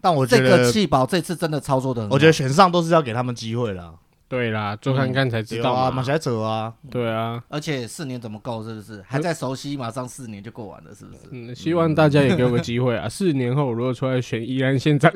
[0.00, 3.92] 但我觉得这个弃保这次真的操作的很好，我觉得选上都是要给他们机会了。
[4.28, 8.62] 对啦，做看看才知道啊，马才走啊，对啊，而且四年怎么够？
[8.64, 9.76] 是不是还在熟悉？
[9.76, 11.20] 马上四年就过完了，是不是？
[11.30, 13.08] 嗯，希望大家也给我个机会啊！
[13.08, 15.12] 四年后如果出来选宜兰县长。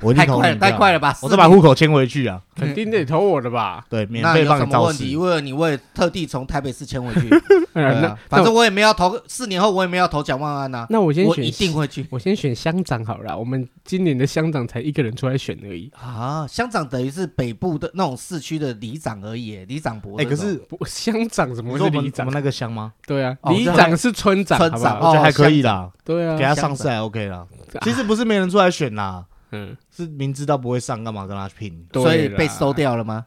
[0.00, 1.16] 我太快了，太快了吧！
[1.22, 3.84] 我再把户口迁回去啊， 肯定得投我的吧？
[3.90, 5.16] 对，免费帮你造势。
[5.16, 7.28] 为了你为特地从台北市迁回去，
[7.74, 10.86] 那反正我也没有投，四年后我也没有投蒋万安呐。
[10.90, 12.06] 那我先选，一定会去。
[12.10, 16.46] 我先选乡长好了，我们今年的乡长才一个人出来选而已啊。
[16.46, 20.16] 乡长等于是北部的那种市区的里长而已，里长伯。
[20.20, 22.30] 哎，可是乡长怎么会是里长？
[22.30, 22.92] 那个乡吗？
[23.04, 25.90] 对啊，里长是村长，村长我觉得还可以啦。
[26.04, 27.44] 对啊，给他上市还 OK 啦。
[27.82, 29.24] 其实不是没人出来选啦。
[29.52, 31.86] 嗯，是明知道不会上，干嘛跟他拼？
[31.92, 33.26] 所以被收掉了吗？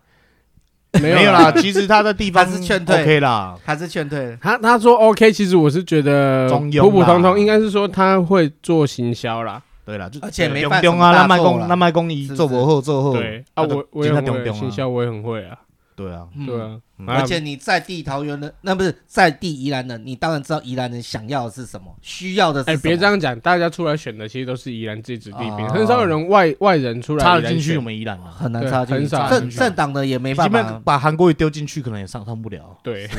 [1.01, 4.37] 没有啦，其实他的地方是劝退，OK 啦，还是劝退。
[4.41, 6.49] 他他说 OK，其实我是觉得
[6.81, 9.61] 普普通通，应该是说他会做行销啦。
[9.85, 15.57] 对啦，而且没办法，那卖公那卖公一做博后做后，对啊，我我也很会行销，我也很会啊。
[16.01, 16.77] 对啊，对啊。
[17.07, 22.77] 而且你在地桃园的，那不是在地宜兰的，你当然知道宜兰人想要的是什么，需要的是什么。
[22.77, 29.01] 哎，别这样讲，大家出来选的其实都是宜兰自己子弟兵，很少有人外外人出来插进去我们宜兰啊，很难插进去。
[29.01, 32.77] 很少政政党的也没办法，把韩国瑜丢进去，可能也上上不了。
[32.83, 33.09] 对，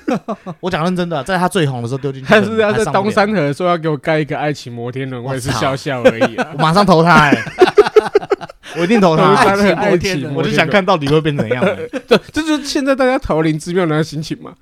[0.60, 7.30] 我讲认真的，在他最红的时候丢进去，他是要在东山河说要给我盖一个爱情摩天轮，我也是笑笑而已啊， 我马上投他。
[8.76, 9.30] 我一定投他，
[10.34, 11.64] 我就想看到底会变怎样。
[12.06, 14.52] 对，这就是现在大家投林之妙的心情嘛。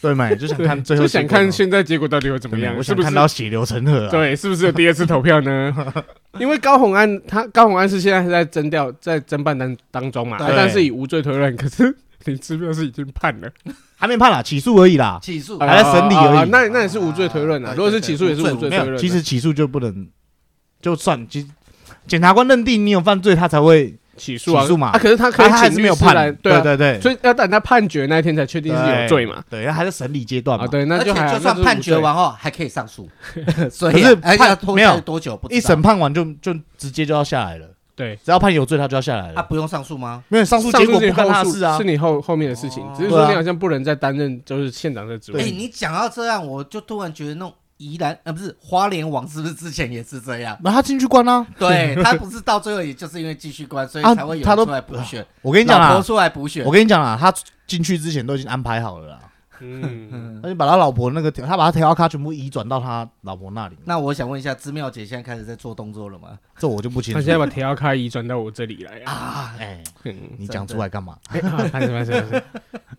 [0.00, 2.74] 对嘛，就想看最后，就想看现在结果到底会怎么样。
[2.76, 4.08] 我是不是看到血流成河。
[4.08, 5.72] 对，是不是有第二次投票呢？
[6.40, 11.56] 因为高洪安他高洪安是现在是在征调，在侦办当当中嘛，但是以无罪推论。
[11.56, 13.48] 可是林之妙是已经判了，
[13.96, 16.50] 还没判啦，起诉而已啦，起诉还在审理而已。
[16.50, 17.72] 那那也是无罪推论啊。
[17.76, 18.98] 如果是起诉，也是无罪推论。
[18.98, 20.08] 其实起诉就不能，
[20.80, 21.46] 就算其实
[22.06, 23.96] 检察官认定你有犯罪，他才会。
[24.14, 24.62] 起诉啊，
[24.92, 33.08] 啊，可是他可以还是没有判，对对对，所以要等他判决那一天才确定是有罪嘛，对，还在审理阶段嘛，对，那就还就算判决完后还可以上诉，
[33.72, 40.22] 所以是判没有多久，一审判完就就直接就要下来了，对，只要判有罪他就要下来了，他不用上诉吗？
[40.28, 45.40] 没有上诉结果不关他事啊，是你后后面的事情，只是说你好像不能再担任就是县长的职位。
[45.40, 47.54] 哎，你讲到这样，我就突然觉得那种。
[47.82, 50.56] 宜兰呃不是花莲王是不是之前也是这样？
[50.62, 51.46] 那他进去关啊？
[51.58, 55.26] 对他不是到最后也就是因为继续关，所以才会有他出来补选。
[55.42, 56.64] 我跟你讲啊，出来补选。
[56.64, 57.34] 我跟你讲啊，他
[57.66, 59.18] 进去之前都已经安排好了啦。
[59.62, 63.76] 嗯， 他就把他老婆那个，他把他条卡全部移转到他老婆那里。
[63.84, 66.30] 那我想问一下，芝妙姐现在开始在做动作了吗？
[66.58, 67.18] 这我就不清楚。
[67.18, 69.54] 他现在把条卡移转到我这里来啊！
[69.60, 69.82] 哎，
[70.36, 71.16] 你讲出来干嘛？
[71.32, 72.44] 没事没事没事。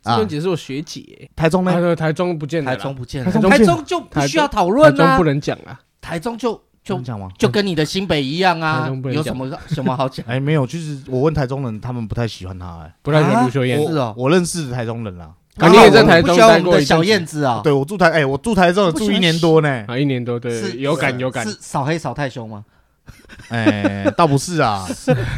[0.03, 1.95] 芝妙姐是我学姐，台中呢？
[1.95, 4.91] 台中不见，台中不见，台中就不需要讨论啊。
[4.91, 7.29] 台中不能讲啊，台中就就讲吗？
[7.37, 10.25] 就跟你的新北一样啊，有什么什么好讲？
[10.27, 13.79] 哎，没有，就是我问台中人，他们不太喜欢他，哎，不太喜欢卢秀燕。
[13.87, 15.31] 是哦，我认识的台中人啦。
[15.57, 17.61] 啊，你也在台中待过小燕子啊？
[17.63, 19.85] 对，我住台，哎，我住台中住一年多呢。
[19.87, 21.45] 啊，一年多，对，有感有感。
[21.45, 22.65] 是扫黑扫太凶吗？
[23.49, 24.87] 哎，倒不是啊，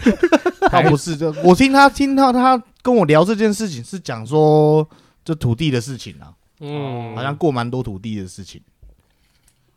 [0.72, 1.18] 倒不是。
[1.44, 4.88] 我听他听到他跟我聊这件事情，是讲说
[5.24, 6.32] 这土地的事情啊。
[6.62, 8.62] 嗯，好像过蛮多土地的事情。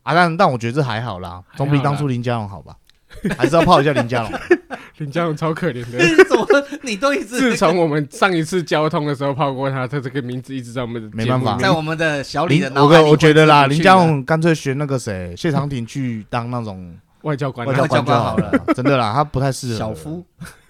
[0.04, 2.76] 啊，但但我觉得这还好啦，总比当初林家龙好吧？
[3.36, 4.32] 还是要泡一下林家龙。
[4.98, 6.44] 林家龙超可怜的，怎么
[6.82, 7.38] 你都一直？
[7.38, 13.04] 自从我们上一次交通的时候泡过他，他这个名字一直在我们没办法，在我们的小李的脑海里。
[13.04, 18.52] 我我觉得啦，林家龙干脆学那个谁谢长廷去当那种外交官，外交官就好了。
[18.74, 20.24] 真的啦，他不太适合小夫。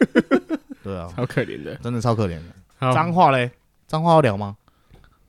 [0.84, 2.92] 对啊，超可怜的，真的超可怜的。
[2.92, 3.50] 脏话嘞，
[3.86, 4.56] 脏话要聊吗？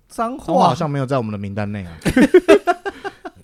[0.09, 1.91] 脏话好像没有在我们的名单内啊。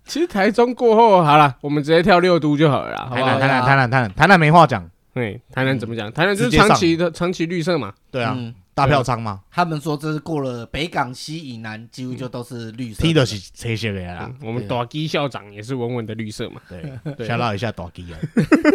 [0.06, 3.10] 其实台中过后好了，我们直接跳六都就好了。
[3.12, 4.88] 台南，台南，台南，台南，台南没话讲。
[5.14, 6.12] 对，台南怎么讲？
[6.12, 7.94] 台南就是长期的长期绿色嘛。
[8.12, 8.38] 对啊，
[8.74, 9.42] 大票仓嘛。
[9.50, 13.02] 他们说这是过了北港西以南，几乎就都是绿色。
[13.02, 14.30] 踢的是这些的呀。
[14.42, 16.62] 我们大基校长也是稳稳的绿色嘛。
[16.70, 18.20] 对，先唠一下大基啊。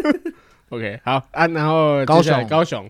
[0.71, 2.88] OK，好啊，然后高雄，高雄，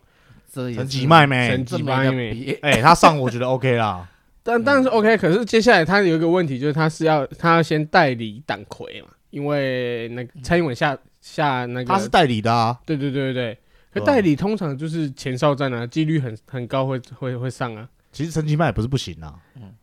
[0.53, 1.48] 陈其迈没？
[1.48, 2.59] 陈其迈没？
[2.62, 4.09] 哎，他上我觉得 OK 啦。
[4.42, 13.59] 但但是 OK，可是接下来他有一个问题，就是他是要他要先代理党魁嘛，因为那个蔡英文下下那个他是代理的啊，对对对对。
[13.92, 17.88] 对，可代理通常就是前哨战啊，几率很很高会会会上啊。
[18.12, 19.35] 其实陈其迈也不是不行啊，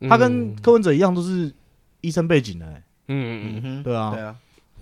[0.10, 1.54] 他跟柯文哲一样都是
[2.02, 2.66] 医生背景的，
[3.10, 4.12] 嗯嗯嗯，对啊。
[4.12, 4.36] 对啊，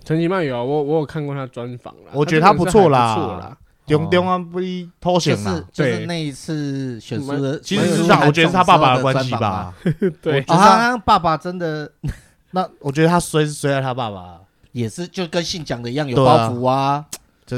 [0.04, 3.58] 陈其迈有啊，我我有看过他专访啦，我觉得他不错啦不错啦。
[3.86, 5.64] 中中央不一脱险嘛？
[5.72, 9.74] 就是那一次选输的，其实是我觉得是他爸爸的关系吧。
[10.20, 11.90] 对，他爸爸真的，
[12.50, 14.40] 那我觉得他衰是衰在他爸爸，
[14.72, 17.04] 也是就跟信讲的一样有包袱啊。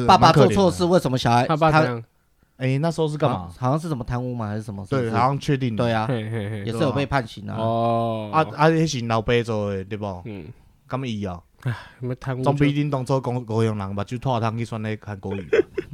[0.07, 2.03] 爸爸做错事，为什么小孩他爸他？
[2.59, 3.49] 哎，那时候是干嘛？
[3.57, 4.49] 好像是什么贪污吗？
[4.49, 4.85] 还是什么？
[4.91, 5.77] 对，好像确定。
[5.77, 7.57] 对啊，也是有被判刑啊。
[7.57, 10.05] 哦，啊啊，那是老爸做的对不？
[10.25, 10.45] 嗯，
[10.89, 11.41] 咁伊啊。
[11.63, 12.43] 唉，什么贪污？
[12.43, 15.49] 总比恁当初讲高雄人把酒拖汤去选来韩国瑜，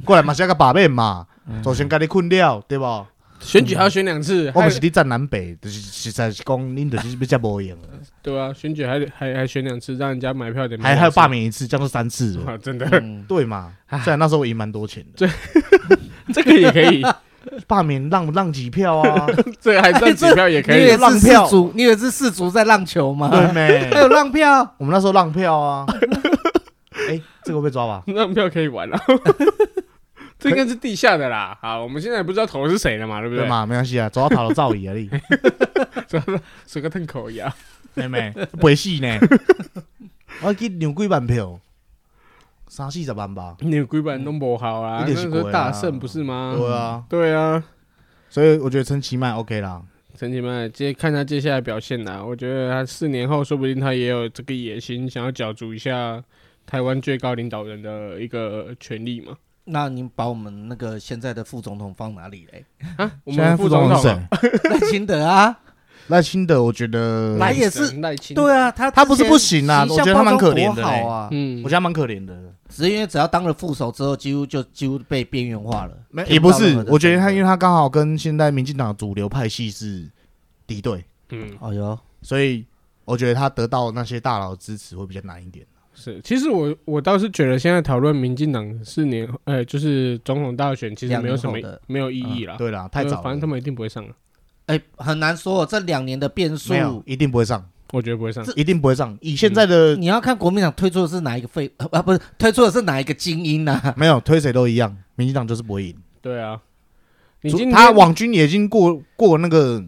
[0.05, 1.25] 过来嘛是个把面嘛，
[1.63, 3.05] 首先给你困了，对不？
[3.41, 7.77] 选举还要选两次，我不是你站南北，就是实在是讲恁就是比较无用。
[8.21, 10.81] 对啊，选举还还还选两次，让人家买票点。
[10.81, 12.39] 还还有罢免一次，这样是三次。
[12.63, 12.87] 真的，
[13.27, 13.73] 对嘛？
[14.03, 15.27] 虽然那时候我赢蛮多钱的。
[15.27, 15.29] 对，
[16.33, 17.03] 这个也可以。
[17.67, 19.27] 罢免让让几票啊？
[19.61, 21.47] 这还让几票也可以让票。
[21.75, 23.29] 你以为是世足在让球吗？
[23.29, 23.93] 对没？
[23.93, 24.75] 还有让票？
[24.79, 25.85] 我们那时候让票啊。
[27.07, 28.01] 哎，这个会被抓吧？
[28.07, 28.99] 让票可以玩了。
[30.45, 31.57] 这应该是地下的啦。
[31.59, 33.47] 好，我们现在也不知道投的是谁了嘛，对不对？
[33.47, 35.07] 嘛，没关系啊，走到讨了造诣而已。
[36.07, 37.51] 主要是随个吞口一样。
[37.95, 39.17] 妹妹，不会死呢。
[40.43, 41.59] 我去两几万票。
[42.67, 46.55] 三四十万吧，你规版都不好啊，那是大胜不是吗？
[46.57, 47.63] 对啊，对啊，
[48.27, 49.81] 所以我觉得陈其迈 OK 啦，
[50.17, 56.21] 陈其迈接看他接下来表现啦，我觉得他四年后说不定他也有这个野心，想要角逐一下
[56.65, 59.37] 台湾最高领导人的一个权利嘛。
[59.65, 62.65] 那您把我们那个现在的副总统放哪里嘞？
[62.97, 64.03] 啊， 我们副总统
[64.69, 65.59] 赖清德啊。
[66.07, 67.99] 赖清德，我觉得来也是。
[67.99, 72.37] 赖清德，对啊，他他不是不行啊，我觉得他蛮可怜的，啊，嗯，我觉得他蛮可怜的，
[72.69, 75.97] 只是因为只要当了副手之后，几乎就几乎被边缘化了。
[76.11, 80.07] 没，也不是，我觉得他因为他刚好跟现在民进党主流派系是
[80.67, 82.63] 敌对，嗯，哦哟，所以
[83.03, 85.65] 我觉得他得到那些大佬的支持会比较难一点。
[85.95, 92.55] 是，其实我我倒是觉得现在讨论民进党四年，呃，就是总统大选，其实没有什么没有意义了。
[92.57, 94.13] 对啦，太早，反正他们一定不会上了。
[94.67, 96.73] 哎，很难说，这两年的变数，
[97.05, 97.65] 一定不会上。
[97.93, 99.17] 我觉得不会上，一定不会上。
[99.21, 102.01] 以现在的，你要看国民党推出的是哪一个废啊？
[102.03, 103.79] 不是推出的是哪一个精英呢？
[103.95, 105.95] 没有推谁都一样，民进党就是不会赢。
[106.19, 106.59] 对啊，
[107.71, 109.81] 他网军也已经过过那个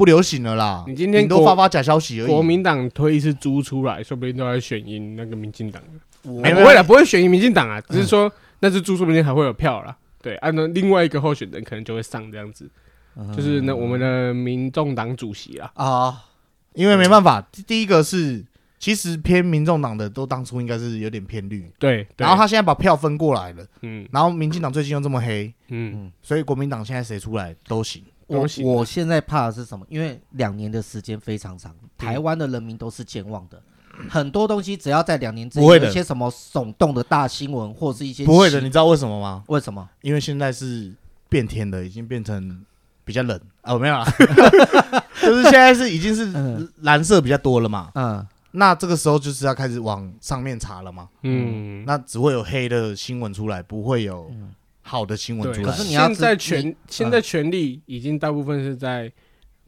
[0.00, 0.82] 不流行了啦。
[0.88, 2.26] 你今天都发发假消息而已。
[2.26, 5.82] 国民党推一次猪出来，说不定都要选赢那个民进党。
[6.22, 9.94] 不会了，不会选赢民进党啊，只是说那只猪说不定还会有票啦。
[10.22, 12.70] 对，按照另外一个候选人可能就会上这样子。
[13.36, 16.24] 就是那我们的民众党主席啊啊，
[16.72, 18.42] 因为没办法，第一个是
[18.78, 28.02] 其实偏民众党的都当初应该是有点偏绿，对，然后他现在把票分过来了，嗯，然后民进党最近又这么黑，嗯，所以国民党现在谁出来都行。
[28.30, 29.84] 我我现在怕的是什么？
[29.88, 33.60] 因为两年的时间非常长，台湾的人民都是健忘的，
[34.08, 39.44] 很多东西只要在两年之内有一些什么耸动的大新闻或是一些不会的，你知道为什么吗？
[39.48, 39.88] 为什么？
[40.02, 40.92] 因为现在是
[41.28, 42.64] 变天的，已经变成。
[43.02, 43.40] 比较冷。
[43.62, 44.04] 哦，没有啊，
[45.20, 46.30] 就是现在是已经是
[46.82, 54.30] 蓝色比较多了嘛，嗯，那这个时候就是要开始往上面查了嘛，嗯，那只会有黑的新闻出来，不会有
[54.82, 55.66] 好的新闻出来。
[55.66, 59.10] 可是你要现在权现在权力已经大部分是在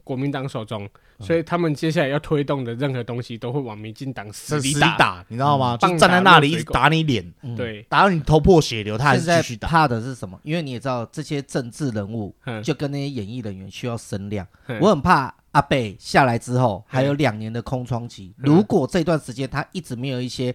[0.03, 0.89] 国民党手中，
[1.19, 5.77] 所以他们接下来要推动的任何东西都会往民进党死里打，打，你知道吗？
[5.77, 9.67] 就站在那里一直打你脸，对，打到你头破血流，他还是继续打。
[9.69, 10.37] 怕的是什么？
[10.43, 14.45] 因为你也知道，这些政治人物就跟那些演艺人员需要声量，
[14.81, 18.33] 我很怕阿贝下来之后还有两年的空窗期。
[18.37, 20.53] 如果这段时间他一直没有一些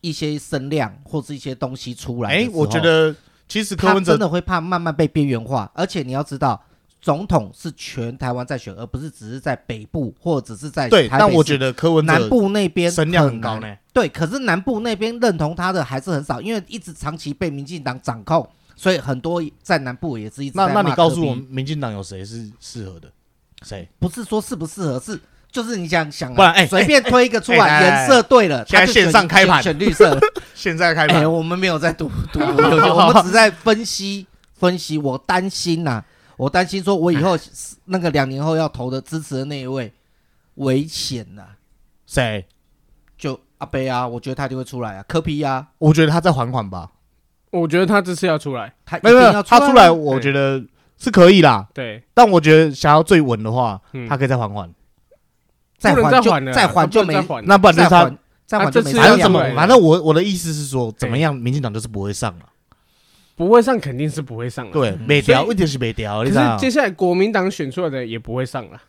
[0.00, 3.14] 一些声量或是一些东西出来，哎，我觉得
[3.52, 6.62] 其实柯文哲真的会怕慢慢被边缘化，而且你要知道。
[7.02, 11.08] 总统是全台湾在选，而不是只是在北部或者是在对。
[11.08, 13.76] 但我觉得柯文哲南部那边声量很高呢。
[13.92, 20.68] 对，可是南部那边认同他的还是很少，因为一直长期被民进党掌控，所以很多在南部也是一直在。
[20.68, 23.10] 那那你告诉我，民进党有谁是适合的？
[23.62, 23.88] 谁？
[23.98, 25.20] 不是说适不适合，是
[25.52, 30.18] 就是你想想，不然哎，随便推一个出来，颜色对了，现在线上开盘选绿色，
[30.54, 31.30] 现在开盘。
[31.30, 34.96] 我们没有在赌 赌，我们只在分析分析。
[34.96, 36.02] 我担心呐。
[36.38, 37.38] 我担心说，我以后
[37.84, 39.92] 那个两年后要投的支持的那一位
[40.54, 41.42] 危险呐。
[42.06, 42.46] 谁？
[43.16, 45.04] 就阿贝啊，我觉得他就会出来啊。
[45.06, 46.90] 科皮啊，我觉得他在缓缓吧。
[47.50, 50.60] 我觉得他这次要出来，他一定要他出来，我觉得
[50.96, 51.68] 是可以啦。
[51.74, 54.68] 对，但我觉得想要最稳的话，他可以再缓缓。
[55.82, 57.14] 再缓就再缓就没，
[57.44, 58.10] 那不然就他
[58.46, 58.92] 再缓就没。
[58.92, 62.46] 反正怎么，反正我我的意思是说，怎么样，民进党就是不会上了。
[63.34, 66.22] 不会上肯定是不会上了，对，没调问题是没调。
[66.22, 68.80] 可是接下来国民党选出来的也不会上了。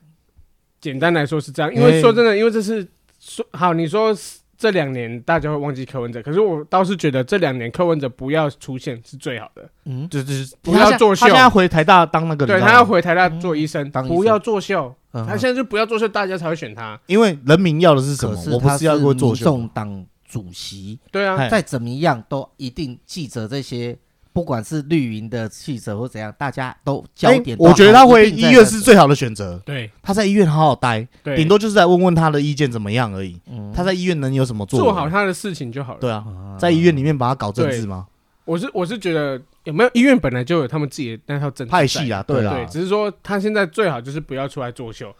[0.79, 2.85] 简单来说是这样，因为说真的，因为这是
[3.19, 4.15] 说好，你说
[4.57, 9.67] 这两年大家会忘记柯文哲，可是我倒是觉得这两年柯文哲不要出现是最好的。
[9.85, 11.21] 嗯，就是不要作秀。
[11.21, 14.93] 他现在回台大当那个，对他要回台大做医生，不要作秀。
[15.13, 16.99] 他现在就不要作秀，大家才会选他。
[17.05, 18.37] 因为人民要的是什么？
[18.51, 19.45] 我不是要过作秀。
[19.45, 23.97] 众党主席，对啊，再怎么样都一定记者这些。
[24.33, 27.65] 不管是绿营的记者或怎样，大家都焦点都。
[27.65, 29.61] 我觉得他回医院是最好的选择。
[29.63, 33.39] 对，他在医院好好待，顶多就是在问问他的意见怎么样而已。
[33.71, 34.79] 他在医院能有什么做？
[34.79, 35.99] 做好他的事情就好了。
[35.99, 36.25] 对啊，
[36.57, 38.07] 在医院里面把他搞政治吗？
[38.45, 45.13] 我是我是觉得有没有医院本来就有他们自己的那套政治派系啊，对对，只是说他现在最好就是不要出来作秀，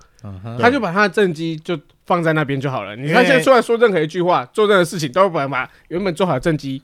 [0.59, 2.95] 他就把他的政绩就放在那边就好了。
[2.95, 6.81] 你看现在出来说任何一句话、做任何事情，都把把原本做好的政绩。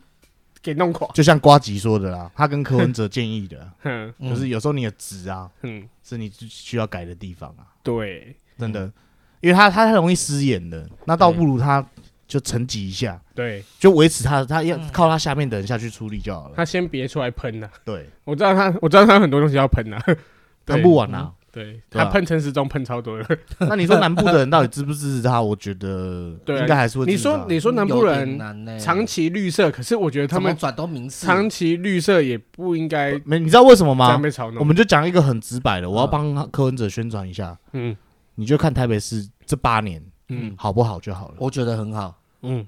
[0.61, 3.65] 给弄垮，就像瓜吉说的啦，他跟柯文哲建议的，
[4.19, 7.63] 就是有时候你的纸啊，嗯，是你需要改的地方啊。
[7.81, 8.91] 对，真的，
[9.39, 11.81] 因为他他太容易失言的，那倒不如他
[12.29, 16.53] 就沉积一下，对，就维持他，他要靠他下面的人下去处理就好了。
[16.55, 17.67] 他先别出来喷了。
[17.83, 19.99] 对，我知道他，我知道他有很多东西要喷啊，
[20.67, 21.33] 喷不完啊。
[21.51, 23.25] 对，他喷陈时中喷超多了。
[23.61, 25.41] 那你说南部的人到底支不支持他？
[25.41, 27.05] 我觉得应该还是会。
[27.07, 28.39] 你说你说南部人
[28.79, 33.19] 长期绿色，可是我觉得他们转都名次，长期绿色也不应该。
[33.25, 34.21] 没，你知道为什么吗？
[34.59, 37.57] 我们就讲一个很直白的，我要帮柯文哲宣传一下。
[37.73, 37.97] 嗯，
[38.35, 41.33] 你就看台北市这八年，嗯，好不好就好了。
[41.39, 42.15] 我觉得很好。
[42.41, 42.65] 嗯，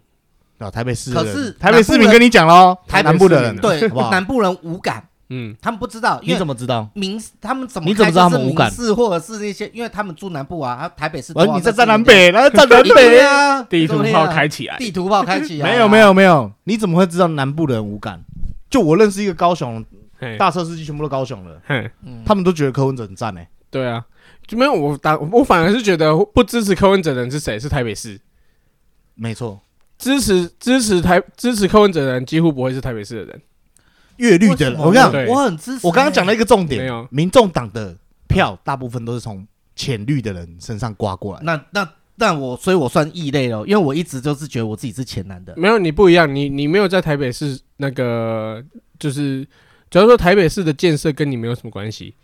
[0.57, 5.03] 啊，台北市，可是台北市民跟你讲喽，台南部的人对，南部人无感。
[5.33, 6.89] 嗯，他们不知道，你怎么知道？
[6.93, 7.87] 民他们怎么？
[7.87, 8.69] 你怎么知道他们无感？
[8.69, 11.31] 是或者是那些，因为他们住南部啊，啊，台北市。
[11.37, 15.71] 而你在在南北，然后站南北啊，地图炮开起来，地图炮开起来。
[15.71, 18.21] 没有没有没有，你怎么会知道南部的人无感？
[18.69, 19.81] 就我认识一个高雄
[20.37, 21.61] 大车司机，全部都高雄的，
[22.25, 23.39] 他们都觉得柯文哲很赞呢。
[23.69, 24.03] 对啊，
[24.45, 27.57] 就没有我打，我反而是觉得不支持柯文哲的人是谁？
[27.57, 28.19] 是台北市。
[29.21, 29.61] 没错，
[29.99, 33.41] 支持支持台支持柯文哲的人几乎不会是台北市的人。
[34.17, 35.85] 越绿的人，我跟你讲，我很支持。
[35.85, 37.95] 我刚刚讲了一个重点，民众党的
[38.27, 39.45] 票大部分都是从
[39.75, 41.41] 浅绿的人身上刮过来。
[41.43, 45.53] 那那那我，所以我算异类了，因为我一直就是觉得我自己是浅蓝的。
[45.55, 48.63] 没有，你不一样，你你没有在台北市那个，
[48.97, 49.47] 就是
[49.91, 52.15] 假如说台北市的建设跟你没有什么关系。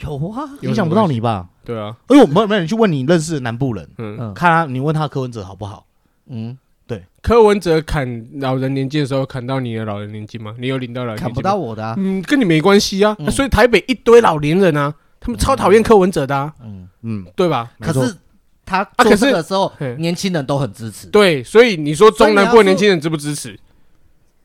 [0.00, 1.48] 有啊，影响不到你吧？
[1.64, 1.96] 对啊。
[2.08, 5.85] 哎呦，没有没有，你去问你认识的南部人，嗯，看他，你问他柯文哲好不好？
[6.28, 6.56] 嗯。
[6.88, 10.54] 对，柯文哲砍老人年纪的时候，砍到你的老人年纪吗？
[10.56, 11.20] 你有领到老人？
[11.20, 13.12] 砍不到我的，嗯，跟你没关系啊。
[13.28, 17.72] 所以台北一堆老年人啊，他们超讨厌柯文哲的，嗯嗯，对吧？
[17.80, 18.14] 可是
[18.64, 21.08] 他做这个时候，年轻人都很支持。
[21.08, 23.58] 对，所以你说中南部的年轻人支不支持？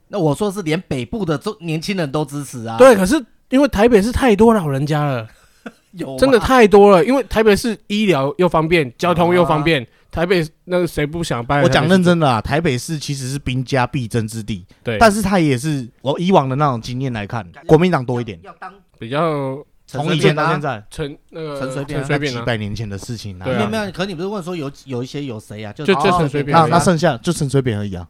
[0.07, 2.75] 那我说是连北部的中年轻人都支持啊。
[2.79, 5.27] 对，可是因为台北是太多老人家了，
[5.93, 7.05] 有真的太多了。
[7.05, 9.85] 因为台北是医疗又方便，交通又方便。
[10.11, 11.63] 台北那个谁不想搬？
[11.63, 14.65] 我讲认真的啊，台北市其实是兵家必争之地。
[14.83, 18.37] 对，但是他也是我以往的那种经验来看，国民党多一点。
[18.43, 23.37] 要当比较从以前到现在，陈那个陈水扁，陈水扁几百年前的事情。
[23.37, 25.71] 没有没有，可你不是问说有有一些有谁啊？
[25.71, 26.55] 就就陈水扁。
[26.57, 28.07] 那那剩下就陈水扁而已啊，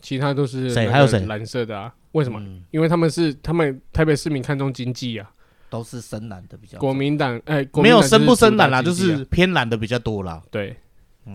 [0.00, 0.88] 其他都是谁？
[0.88, 1.20] 还有谁？
[1.26, 1.94] 蓝色的啊？
[2.12, 2.42] 为什么？
[2.72, 5.30] 因为他们是他们台北市民看重经济啊。
[5.70, 6.78] 都是深蓝的比较。
[6.78, 10.42] 国民党哎，没有深不深蓝啦，就是偏蓝的比较多啦。
[10.50, 10.76] 对，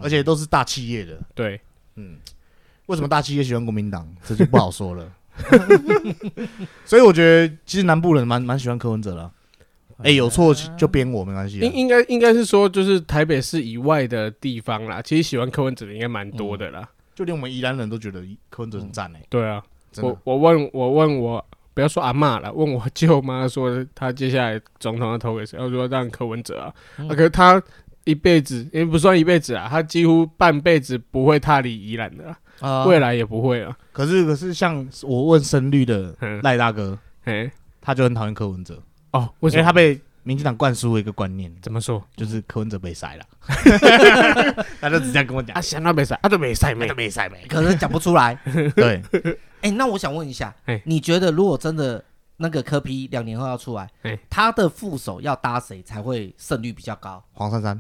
[0.02, 1.20] 而且都是大企业的。
[1.34, 1.60] 对，
[1.96, 2.18] 嗯，
[2.88, 4.08] 为什么大企业喜欢国民党？
[4.24, 5.12] 这就不好说了。
[6.86, 9.32] 所以我觉得，其实南部人蛮蛮喜欢柯文哲了。
[10.04, 11.60] 哎，有错就编我没关系。
[11.60, 16.88] 应应该应该是说，就是台北市以外的地方啦，其实喜欢柯文哲的应该蛮多的啦。
[17.16, 19.22] 就连我们宜兰人都觉得柯文哲很赞哎。
[19.30, 19.64] 对啊，
[20.02, 25.60] 我我问我问我不要说阿嬷了，问我舅妈说他接下来总统要投给谁？
[25.60, 26.74] 我说让柯文哲啊。
[27.10, 27.62] 可是他
[28.08, 32.36] 一辈子也不算一辈子啊，他几乎半辈子不会踏离宜兰的。
[32.60, 33.78] 啊，未来也不会啊。
[33.92, 38.82] 可是，可是像我问深绿的赖大哥，哎，他就很讨厌柯文哲
[39.12, 39.60] 哦，为什么？
[39.60, 42.04] 因为他被民进党灌输了一个观念，怎么说？
[42.16, 43.26] 就是柯文哲被塞了。
[44.82, 48.34] 他就直接跟我讲，啊，想到被塞，啊，都没塞没，都没塞没，可是讲不出来。
[48.76, 49.04] 对，
[49.62, 50.52] 哎，那我想问一下，
[50.84, 52.04] 你觉得如果真的
[52.38, 53.88] 那个柯批两年后要出来，
[54.32, 57.24] 他的副手要搭谁才会胜率比较高？
[57.34, 57.80] 黄珊珊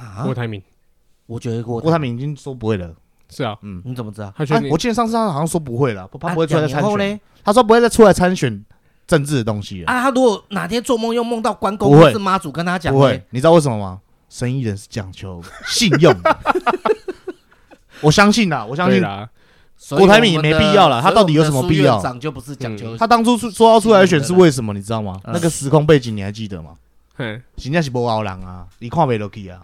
[0.00, 0.62] 啊，郭台铭，
[1.26, 2.90] 我觉得郭郭台铭已经说不会了。
[3.28, 4.32] 是啊，嗯，你怎么知道？
[4.36, 7.20] 他我记得上次他好像说不会了，他不会出来参选。
[7.44, 8.64] 他说不会再出来参选
[9.06, 10.02] 政治的东西了啊。
[10.02, 14.00] 他如果哪天做梦又梦到关公或是妈祖跟他讲，不会，你知道为什么吗？
[14.28, 16.38] 生意人是讲求信用 的。
[18.00, 19.28] 我相信啦，我相信啦。
[19.90, 22.00] 郭台铭也没必要了，他到底有什么必要？
[22.18, 22.96] 就不是讲究。
[22.96, 24.72] 他当初说要出来选是为什么？
[24.74, 25.18] 你知道吗？
[25.24, 26.74] 那个时空背景你还记得吗？
[27.16, 29.60] 嗯，人家是不熬人啊，你看不落去啊。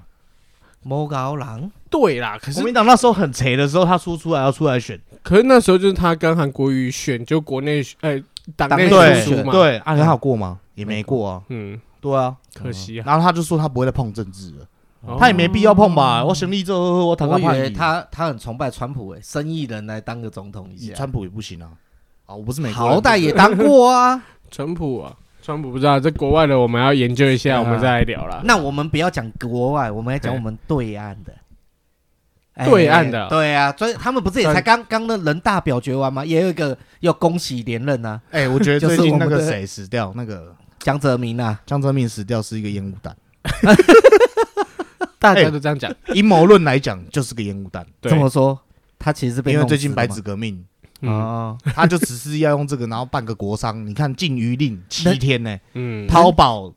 [0.83, 8.23] 某高郎对啦，可是国民党那时候很贼的时候，他说出来要出来选，可是那时候就是他跟韩国瑜选，就国内哎
[8.55, 8.89] 党内
[9.25, 10.59] 选嘛，对，啊，很好过吗？
[10.75, 13.05] 也没过啊，嗯，对啊，可惜啊。
[13.07, 16.25] 然后他就说他不会再碰政治了，他也没必要碰吧？
[16.25, 17.73] 我选立之后，我谈个判。
[17.73, 21.71] 他他很崇拜川普，哎，生意人来当个总统一下，川普也不行啊，
[22.27, 25.17] 啊，我不是美国，好歹也当过啊， 川普啊。
[25.47, 28.41] 川普不知道，在国外的我们要研究一下，我们再来聊啦。
[28.43, 31.33] 那我们不要讲国外，我们来讲我们对岸的。
[32.65, 36.25] 对岸的，对啊，所以他们不是也才刚刚的人大表决完吗？
[36.25, 38.21] 也有一个要恭喜连任啊。
[38.33, 43.17] 哎，我觉得 最近那个谁死掉，那个江泽民啊，江泽民死掉是一个烟雾弹。
[45.21, 47.87] 大家都这样讲，阴谋论来讲就是个烟雾弹。
[48.03, 48.59] 这么说，
[48.99, 50.65] 他其实是因为最近白纸革命。
[51.01, 53.87] 哦，他就只是要用这个，然后办个国商。
[53.87, 56.73] 你看禁渔令七天呢，嗯，淘宝，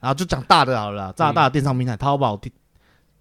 [0.00, 2.40] 然 后就讲大的好了，大大的电商平台，淘宝，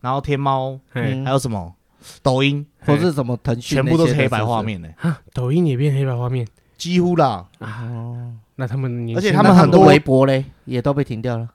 [0.01, 1.73] 然后天猫，还有什么
[2.21, 4.87] 抖音或是什么腾讯，全部都是黑白画面呢。
[5.33, 6.47] 抖音也变黑白画面，
[6.77, 7.45] 几乎啦。
[7.59, 11.49] 哦，那他们，而且他们很多微博嘞，也都被停掉了。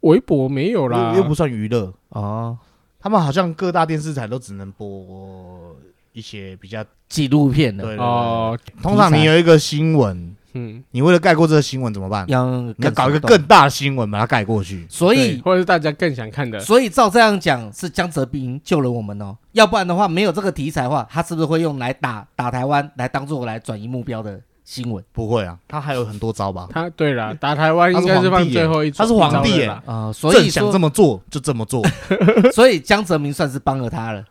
[0.00, 2.58] 微博没有啦，又不算娱乐哦。
[3.00, 5.74] 他们好像各大电视台都只能播。
[6.12, 12.24] 一些比较纪录片的哦，通常你有一个新闻，嗯，你为了盖过这个新闻怎么办？
[12.28, 16.60] 要要搞一个更大的新闻把它盖过去，所以或者是大家更想看的。
[16.60, 25.02] 所以照这样讲，是江泽民救了我们哦，要不然的话，没有这个题材的话，他是不是会用来打打台湾，来当做来转移目标的新闻？
[25.12, 26.68] 不会啊，他还有很多招吧？
[26.70, 31.82] 他对了，打台湾应该是放最后一招，他是皇帝啊，所以想这么做就这么做，
[32.52, 34.22] 所以江泽民算是帮了他了。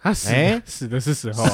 [0.00, 0.30] 他死
[0.64, 1.44] 死的是时候，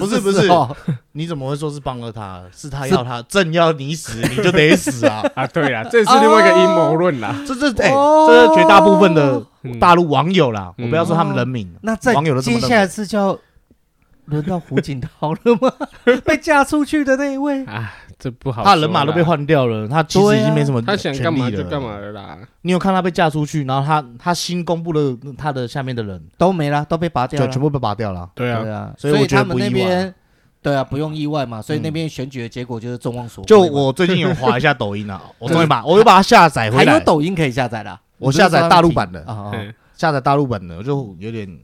[0.00, 0.48] 不是不是，
[1.12, 2.42] 你怎么会说是帮了他？
[2.54, 5.22] 是他要他正要你死，你就得死啊！
[5.36, 7.34] 啊，对啊，这是另外一个阴谋论啦。
[7.46, 7.90] 这这哎，
[8.26, 9.40] 这是绝大部分的
[9.78, 10.72] 大陆网友啦。
[10.78, 13.38] 我不要说他们人民，那网友的接下来是叫
[14.26, 15.72] 轮到胡锦涛了吗？
[16.24, 17.92] 被嫁出去的那一位啊。
[18.18, 22.38] 这不好，他人马都被换掉了，他其实已经没什么，他想干嘛就干嘛了啦。
[22.60, 28.30] 你有看他被嫁出去，然后他他新公布了他的下面的人都没了，都被拔掉了，全部被拔掉了。
[28.34, 30.14] 对啊，对啊所以我觉得不意外。
[30.62, 31.60] 对啊，不用意外嘛。
[31.60, 33.48] 所以那边选举的结果就是众望所归。
[33.48, 36.92] 就我最近有划一下抖音啊， 我终于把我又把它下载回来。
[36.92, 39.26] 还有抖音可以下载的，我下载大陆版的，
[39.96, 41.58] 下载大陆版的，我就有点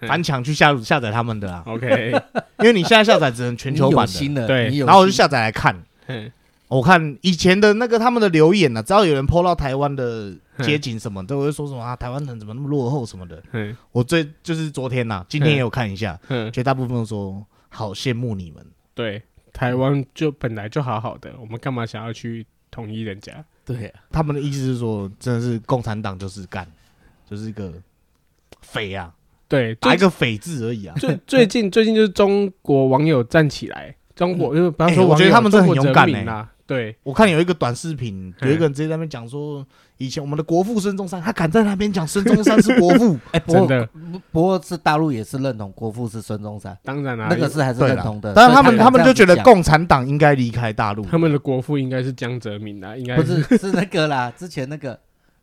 [0.00, 1.62] 翻墙去下下载他们的啊。
[1.66, 2.12] OK，
[2.60, 5.76] 因为你现在下载只能全球版的，对，然后我就下载来看。
[6.68, 13.42] 我看以前的那个他们的留言呢，只要有人 po 到台湾的街景什么，都会说什么啊，台湾人怎么那么落后什么的。
[13.90, 16.20] 我最就是昨天呐，今天也有看一下，
[16.52, 18.62] 绝大部分都说好羡慕你们。
[18.94, 19.22] 对，
[19.52, 23.42] 台湾就本来就好好的，我们干嘛想要去统一人家？
[23.64, 26.70] 对，他们的意思是说，真的是共产党就是干，
[27.28, 27.72] 就是一个
[28.60, 29.10] 匪啊，
[29.48, 30.94] 对，打一个匪字而已啊。
[30.98, 43.88] 最最近 最近就是中国网友站起来，中国就是比方说，我觉得他们真的很勇敢对，我看有一个短视频，有一个人直接在那边讲说，以前我们的国父孙中山，他敢在那边讲孙中山是国父， 哎，真的，
[44.30, 48.34] 不过是大陆也是认同国父是孙中山，当然啦，那个是还是认同的。
[48.34, 55.00] 但是他们他们就觉得共产党应该离开大陆，他们的国父应该是江泽民啊，应该不是是那个啦，之前那个。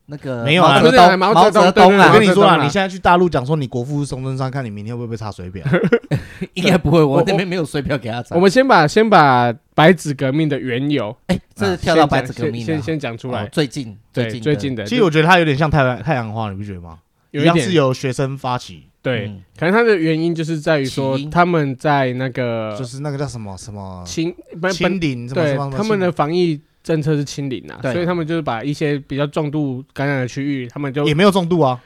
[0.07, 2.09] 那个没有啊，毛泽东，毛泽东啊！
[2.13, 5.65] 我跟你说啊，你现在去大陆讲说你国父是孙中山，看你明天会不会被查水表？
[6.53, 8.35] 应该不会，我那边没有水表给他查。
[8.35, 13.47] 我们先把先把白纸革命的缘由，哎，这是跳到白纸革命，先先讲出来。
[13.47, 16.99] 最近，最近，最近的，其实我觉得它有点像太阳太阳花，你不觉得吗？
[17.31, 24.33] 有一样是由学生发起，对，可能它的原因就是在于说他们在那个就是那个叫什么什么清
[24.71, 26.61] 清零，对，他们的防疫。
[26.85, 31.81] 政策是清零啊，所以他们就是把一些比较重度感染的区域，他们就也没有重度啊。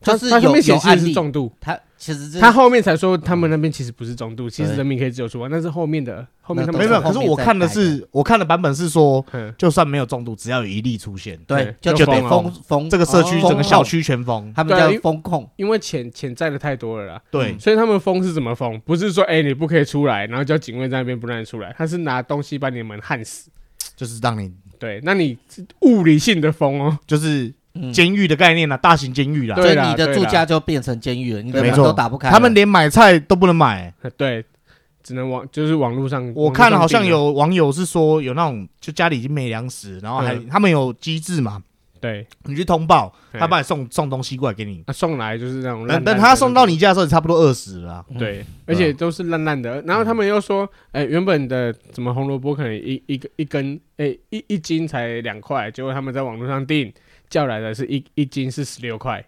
[0.00, 7.00] 他他后面显示是重度，他其实他后面才说他们那边其实不是重度，其实人民可以自由出关，但是后面的后面他们没有。
[7.00, 9.22] 可是我看的是我看的版本是说，
[9.58, 17.22] 就算没有重度，只要有一例出现，对，就得封封这个社区整个小区全封，他们叫封控，因为潜潜在的太多了啦。
[17.32, 18.80] 对，所以他们封是怎么封？
[18.84, 23.50] 不是说哎你不可以出来，然后叫警卫在那边不让你出来，他是拿东西把你们焊死，
[23.98, 24.50] 就是让你。
[24.78, 25.36] 对，那你
[25.80, 27.52] 物理性的封哦，就是
[27.92, 34.44] 监狱的概念啦，大型监狱啦，所以你的住家就变成监狱了，你的门都打不开，他们连买菜都不能买，对，
[35.02, 36.32] 只能网就是网络上。
[36.32, 41.60] 我看好像有网友是说有那种就家里已经没粮食，然后还他们有机制嘛。
[42.00, 44.82] 对，你去通报，他帮你送送东西过来给你。
[44.86, 48.04] 他送来就是那种，烂等他送到你家的时候，你差不多饿死了。
[48.18, 49.82] 对，而且都是烂烂的。
[49.82, 56.92] 然后他们又说，哎，原本的什么红萝卜可能一一个一根，哎，一一斤才两块，结果他们在网络上订
[57.28, 59.24] 叫来的是一一斤是十六块。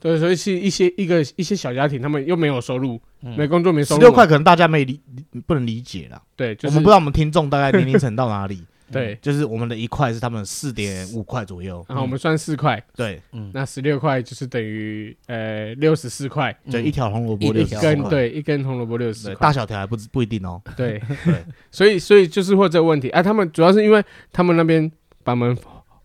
[0.00, 3.00] 对，所以是一些一个一些小家庭，他们又没有收入，
[3.36, 4.00] 没工作没收入。
[4.00, 5.00] 十六块可能大家没理
[5.44, 6.22] 不能理解了。
[6.36, 8.62] 对，我们不知道我们听众大概年龄层到哪里。
[8.90, 24.90] 对，就是我们的一块是他们四点五块左右，然后我们算四块，对，嗯，那十六块就是等于呃六十四块，就一条红萝卜六十四块，一根对，一根红萝卜六十四块，大小条还不不一定哦，对对，所以所以就是会这个问题，哎，他们主要是因为他们那边
[25.22, 25.56] 把门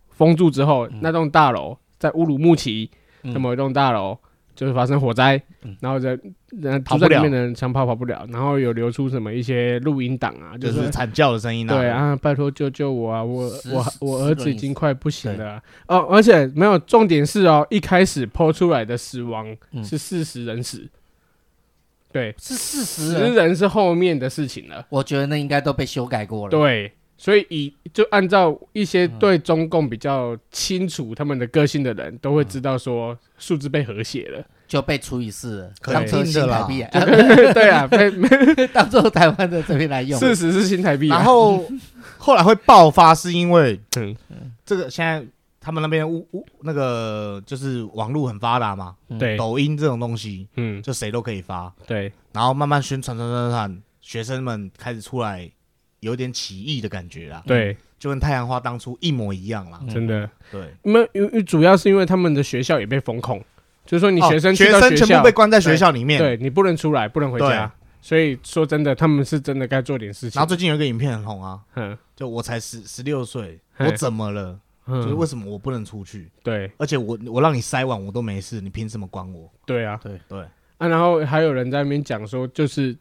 [0.09, 2.89] 封住之后，那栋大楼在乌鲁木齐，
[3.21, 4.17] 那么一栋大楼。
[4.55, 5.41] 就是发生火灾，
[5.79, 6.17] 然后在
[6.49, 11.73] 人住在里面的人想跑跑不了，然后有流出什么一些录音档啊，就是惨叫的声音啊。
[11.73, 13.23] 对啊，拜托救救我啊！
[13.23, 20.87] 我我我儿子已经快不行了哦，而且没有重点是哦，一开始 po 出来的死亡是四十人死，
[22.11, 24.85] 对，是四十十人是后面的事情了。
[24.89, 26.51] 我觉得那应该都被修改过了。
[26.51, 26.91] 对。
[27.23, 36.85] 所以以就按照一些对中共比较清楚他们的个性的人，都会知道说数字被和谐了，就被除以四了，当做新台币。
[37.53, 40.19] 对啊，被 当做台湾的这边来用。
[40.19, 41.07] 事实是新台币。
[41.07, 41.63] 然后
[42.17, 44.13] 后来会爆发，是因为嗯，
[44.65, 45.25] 这个现在
[45.61, 52.11] 他们那边乌乌那个就是网络很发达嘛，对，抖音这种东西，嗯，就谁都可以发，对。
[52.33, 55.49] 然后慢慢宣传传传传，学生们开始出来。
[56.03, 63.43] 有点起义的感觉啦，对，就跟太阳花当初一模一样啦，真的，对，因为因为主要是因为他们的学校也被封控，
[63.85, 70.37] 就是说你学生学生全部被关在学校里面，对你不能出来，不能回家，所以说真的，他们是真的该做点事情。
[70.37, 74.59] 然后最近有一个影片很红啊，嗯，就我才十十六岁，我怎么了？
[74.85, 76.29] 就是为什么我不能出去？
[76.43, 79.49] 对，而且我我让你塞碗我都没事，你凭什么关我？
[79.65, 80.41] 对啊，对对。
[80.77, 82.93] 啊，然后还有人在那边讲说，就是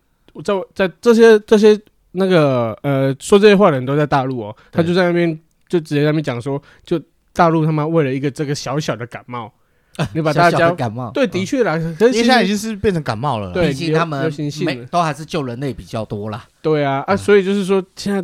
[0.45, 1.81] 在在这些这些。
[2.13, 5.39] 那个呃，说这些话的人都在大陆哦，他就在那边
[5.69, 7.01] 就直接在那边讲说，就
[7.33, 9.51] 大陆他妈为了一个这个小小的感冒，
[10.13, 14.31] 你把大家感冒，对，的确啦，可是现在已经是变成感冒了，毕竟他们
[14.65, 16.47] 没都还是救人类比较多啦。
[16.61, 18.23] 对啊，啊，所以就是说，现在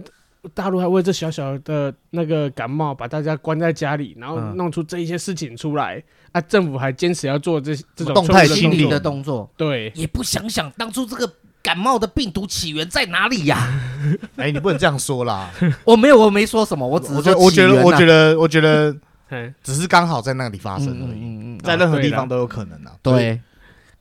[0.52, 11.32] 大陆还为这小小的那个感冒把大家关在家里，然后弄出这一些事情出来，啊，政府还坚持要做这这种动态心理的动作，对，也不想想当初这个。
[11.68, 13.58] 感冒的病毒起源在哪里呀？
[14.36, 15.50] 哎，你不能这样说啦！
[15.84, 18.96] 我没有，我没说什么，我只是说，我觉得，我觉得，我觉得，
[19.62, 21.58] 只是刚好在那里发生而已。
[21.62, 22.92] 在任何地方都有可能啊。
[23.02, 23.38] 对，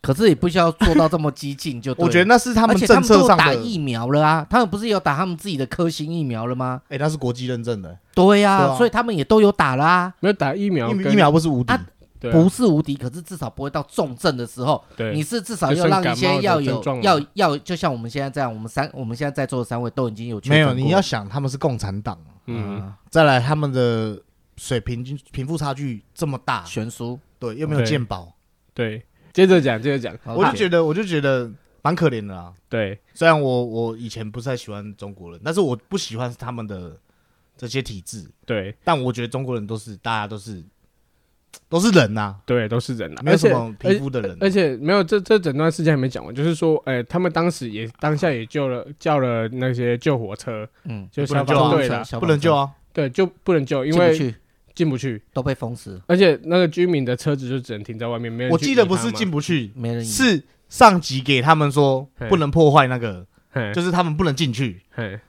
[0.01, 1.81] 可是也不需要做到这么激进。
[1.81, 3.43] 就我觉得那是他们政策上的。
[3.43, 4.47] 打疫苗了啊！
[4.49, 6.79] 他们不是有打他们自己的科兴疫苗了吗？
[6.87, 7.97] 哎，那是国际认证的。
[8.15, 10.13] 对呀，所以他们也都有打啦。
[10.21, 11.73] 没有打疫苗，疫苗不是无敌。
[12.19, 14.83] 不是无敌，可是至少不会到重症的时候。
[14.95, 20.73] 对，你是至少要让一些要有要要，就像我们现在这样，我们三我们现在在座的三位都已经有没有？
[20.73, 24.19] 你要想他们是共产党，嗯，再来他们的
[24.57, 28.33] 水平均贫富差距这么大悬殊，对，又没有健保，
[28.73, 31.51] 对，接着讲，接着讲，我就觉得我就觉得
[31.83, 32.51] 蛮可怜的啊。
[32.67, 36.97] 对，虽然我我以前不是太喜欢中国人，但是我不喜欢是他们的
[37.55, 38.27] 这些体制。
[38.45, 40.63] 对，但我觉得中国人都是大家都是
[41.69, 44.37] 都是人呐，对，都是人呐，没有什么皮肤的人。
[44.39, 54.35] 而且没有这这整段事件还没讲完，就是说，哎，他们当时也当下也救了叫了那些救火车，嗯，就消防队了，不能救啊，对，就不能救，因为。
[54.77, 58.51] 进不去，都被封死，而且那个居民的车子就只能停在外面，没人。
[58.51, 60.39] 我记得不是进不去，没人，是
[60.69, 63.25] 上级给他们说不能破坏那个，
[63.73, 64.79] 就是他们不能进去，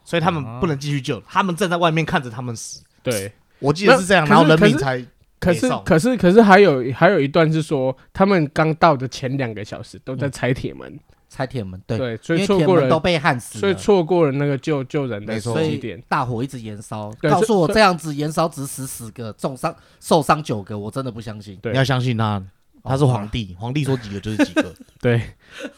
[0.04, 2.82] 所以他们不能继续救，他们站在外面看着他们死。
[3.02, 5.02] 对，我记得是这样，然后人民才。
[5.38, 10.98] 可是可是可是还有还有一段是说，他们刚到的前两个小时都在拆铁门。
[11.30, 16.02] 拆铁门，对对，所以错过了都被焊死，所以错过了那个救救人的时点。
[16.08, 21.58] 大火一直延烧，告诉我这样子延烧只死十个，重伤受伤九个，我真的不相信。
[21.62, 22.42] 你要相信他，
[22.82, 24.74] 他是皇帝，皇帝说几个就是几个。
[25.02, 25.20] 对，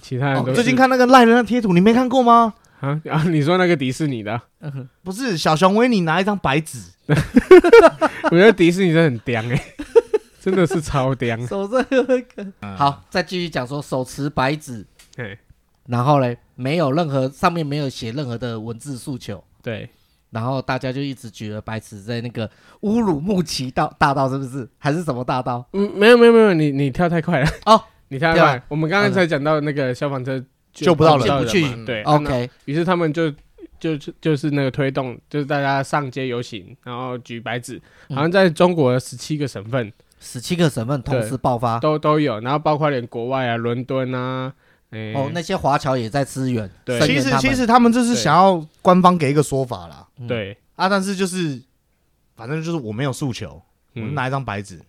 [0.00, 2.54] 其他人最近看那个赖人的贴图，你没看过吗？
[2.80, 3.22] 啊啊！
[3.28, 4.40] 你说那个迪士尼的，
[5.04, 6.78] 不是小熊维尼拿一张白纸，
[8.24, 9.64] 我觉得迪士尼真的很屌哎，
[10.40, 11.36] 真的是超屌。
[11.46, 14.86] 手上有一个，好，再继续讲说手持白纸。
[15.14, 15.38] 对，
[15.86, 19.42] 然后嘞，没有任何上面没有写任何的文字诉求。
[19.62, 19.90] 对，
[20.30, 22.50] 然后大家就一直举着白纸在那个
[22.80, 24.66] 乌鲁木齐道大道，是不是？
[24.78, 25.68] 还是什么大道？
[25.74, 28.62] 嗯，没有没有没有，你你跳太快了哦， 你跳太快。
[28.68, 30.42] 我们刚刚才讲到那个消防车
[30.72, 31.84] 救不到人，进不去。
[31.84, 32.50] 对，OK。
[32.64, 33.30] 于是他们就
[33.78, 44.52] 就是就是那个推动，就是大家上街游行，然后举白纸，好像在中国十七个省份，十七个省份同时爆发，都都有，然后包括连国外啊，伦敦啊。
[45.14, 46.68] 哦，那些华侨也在支援。
[46.84, 50.04] 对，其实其实他们就是想要官方给一个说法啦。
[50.26, 51.62] 对啊，但是就是
[52.34, 53.62] 反正就是我没有诉求，
[53.94, 54.80] 我们拿一张白纸。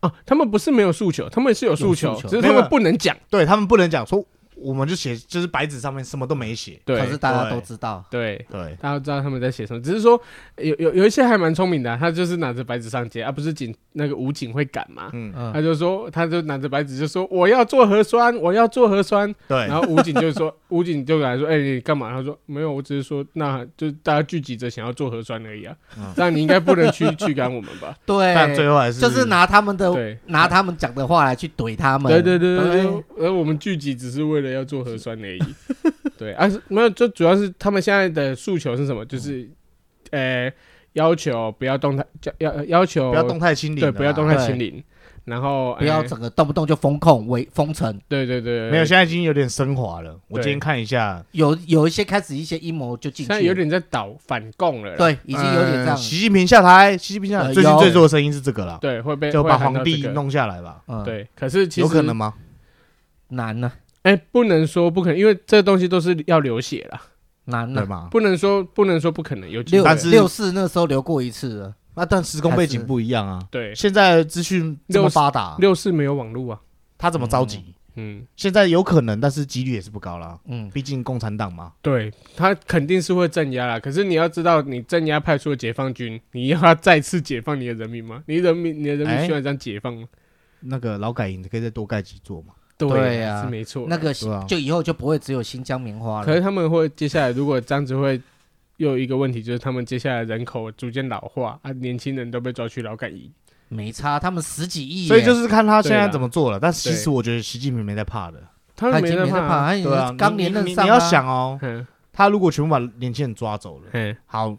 [0.00, 3.14] 哦，他们不是没有诉求，他们是有诉求，只是他们不能讲。
[3.28, 4.24] 对，他们不能讲说。
[4.56, 8.44] 我们就写，就是白纸上面什么都没写，对，可是大家都知道，对。
[8.50, 10.20] 对，大家都知道他们在写什么，只是说
[10.58, 15.32] 有有有一些还蛮聪明的，他就是拿着白纸上街，而不是警那个武警会赶嘛，嗯。
[15.36, 22.10] 嗯，他就说他就拿着白纸就说我要做核酸，我要做核酸，对，然后武警就说 武警就来说，哎，你干嘛？
[22.10, 25.76] 他说没有，我只是说那就大家聚集着想要做核酸而已啊，
[26.16, 27.94] 那你应该不能去驱赶我们吧？
[28.06, 35.38] 对，但最后还是就是拿他们的拿他们讲的话来去怼他们，对对对对，而我们聚集只是为了要做核酸而已。
[36.18, 39.04] 对，啊，是没有，就主要是他们现在的诉求是什么？
[39.04, 39.48] 就是，
[40.10, 40.50] 呃，
[40.94, 42.04] 要求不要动态，
[42.38, 44.82] 要要求不要动态清零，对，不要动态清零，
[45.24, 48.00] 然后不要整个动不动就封控、围封城。
[48.08, 50.18] 对对对，没有，现在已经有点升华了。
[50.28, 54.96] 我今天看一下，有有一些开始一些阴谋就进，现在有点在倒反共了。
[54.96, 55.94] 对，已经有点这样。
[55.94, 58.78] 习近平下台，习近平下台，最近最弱的声音是这个了。
[58.80, 60.80] 对，会被就把皇帝弄下来吧。
[61.04, 62.32] 对，可是其实有可能吗？
[63.28, 63.70] 难呢。
[64.06, 67.00] 哎，不能说不可能，因为这东西都是要流血了，
[67.46, 68.06] 难了嘛？
[68.08, 73.42] 不能说不能说不可能有六六四那时候流过一次了，那但时空背景不一样啊。
[73.50, 76.60] 对，现在资讯这么发达，六四没有网络啊，
[76.96, 77.74] 他怎么着急？
[77.96, 80.38] 嗯，现在有可能，但是几率也是不高啦。
[80.44, 81.72] 嗯，毕竟共产党嘛。
[81.82, 83.80] 对，他肯定是会镇压啦。
[83.80, 88.22] 可是你要知道，你镇压派出的解放军，你要他再次解放你的人民吗？
[88.26, 90.06] 你人民，你的人民需要这样解放吗？
[90.60, 92.52] 那个劳改营可以再多盖几座嘛？
[92.76, 93.86] 对呀，是没错。
[93.88, 94.12] 那个
[94.46, 96.26] 就以后就不会只有新疆棉花了。
[96.26, 98.20] 可是他们会接下来，如果这样子会
[98.76, 103.30] 又有一个问题，就是他们接下来人口逐渐老化啊，年轻人都被抓去劳改营。
[103.68, 106.60] 没差，他们十几亿，所以就是看他现在怎么做了。
[106.60, 108.40] 但其实我觉得习近平没在怕的，
[108.76, 109.72] 他没在怕。
[109.74, 111.58] 对啊，刚连任上，你要想哦，
[112.12, 113.86] 他如果全部把年轻人抓走了，
[114.26, 114.56] 好，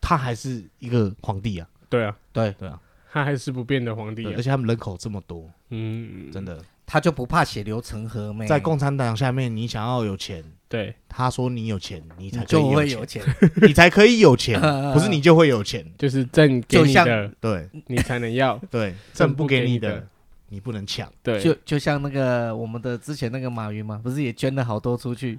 [0.00, 1.68] 他还是一个皇帝啊。
[1.90, 2.80] 对啊，对对啊，
[3.12, 6.58] 他还是不变的皇帝，而且他们人口这么多，嗯，真的。
[6.92, 8.48] 他就不怕血流成河没？
[8.48, 13.22] 在共产党下面，你想要有钱，对，他说你有钱，你才就会有钱，
[13.62, 14.60] 你才可以有钱，
[14.92, 20.04] 不是你就会有钱，就是挣给你的，对，你才能要， 对，挣不给你的，
[20.48, 25.38] 你不能抢，对，就就像那个我们的之前那个马云嘛，不是也捐了好多出去？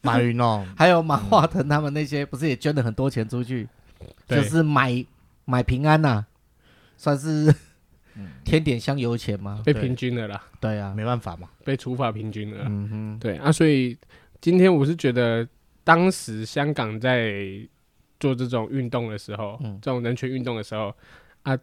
[0.00, 3.68] 马云哦，还有马化腾他们那些，不是也捐了很多钱出去？
[4.28, 5.04] 就是买
[5.44, 6.24] 买平安呐，
[6.96, 7.52] 算是。
[8.44, 9.62] 添点香油钱吗？
[9.64, 10.42] 被平均了啦。
[10.60, 12.64] 对啊，没办法嘛，被处罚平均了。
[12.68, 13.96] 嗯哼，对啊，所以
[14.40, 15.46] 今天我是觉得，
[15.82, 17.34] 当时香港在
[18.20, 20.94] 做这种运动的时候，这种人权运动的时候
[21.42, 21.56] 啊，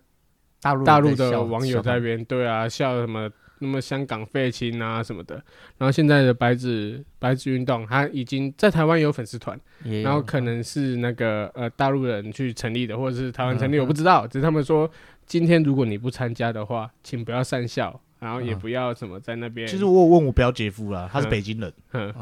[0.62, 3.30] 大陆大陆的网友在那边对啊笑什么，
[3.60, 5.36] 那么香港废青啊什么的。
[5.78, 9.58] 然后现在的白纸白纸运动，他已经在台湾有粉丝团，
[10.04, 14.90] 然后可能是那个呃大陆人去成立的，或者是台湾成立，我不知道，只是他们说。
[15.30, 19.68] 今天如果你不参加的话，请不要善笑，然后也不要什么在那边。
[19.68, 21.72] 其实我有问我表姐夫了，他是北京人，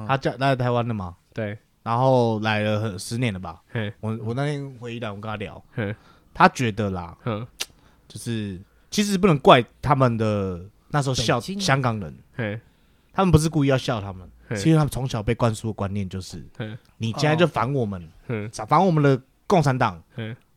[0.06, 1.16] 他家他在台湾的嘛？
[1.34, 3.62] 对，然后来了十年了吧？
[4.02, 5.64] 我我那天回宜兰，我跟他聊，
[6.34, 7.18] 他觉得啦，
[8.10, 8.60] 就是
[8.92, 12.14] 其实不能怪他们的那时候笑香港人，
[13.14, 16.46] 他们不是故意要笑他们，是因为他们从小被灌输的观念就是，
[16.98, 18.06] 你现在就反我们，
[18.68, 20.04] 反我们的共产党，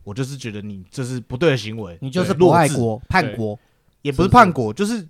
[0.04, 3.58] 我就是觉得你这是不对的行为，你就是不爱国叛国，
[4.02, 5.08] 也不是叛国，就是。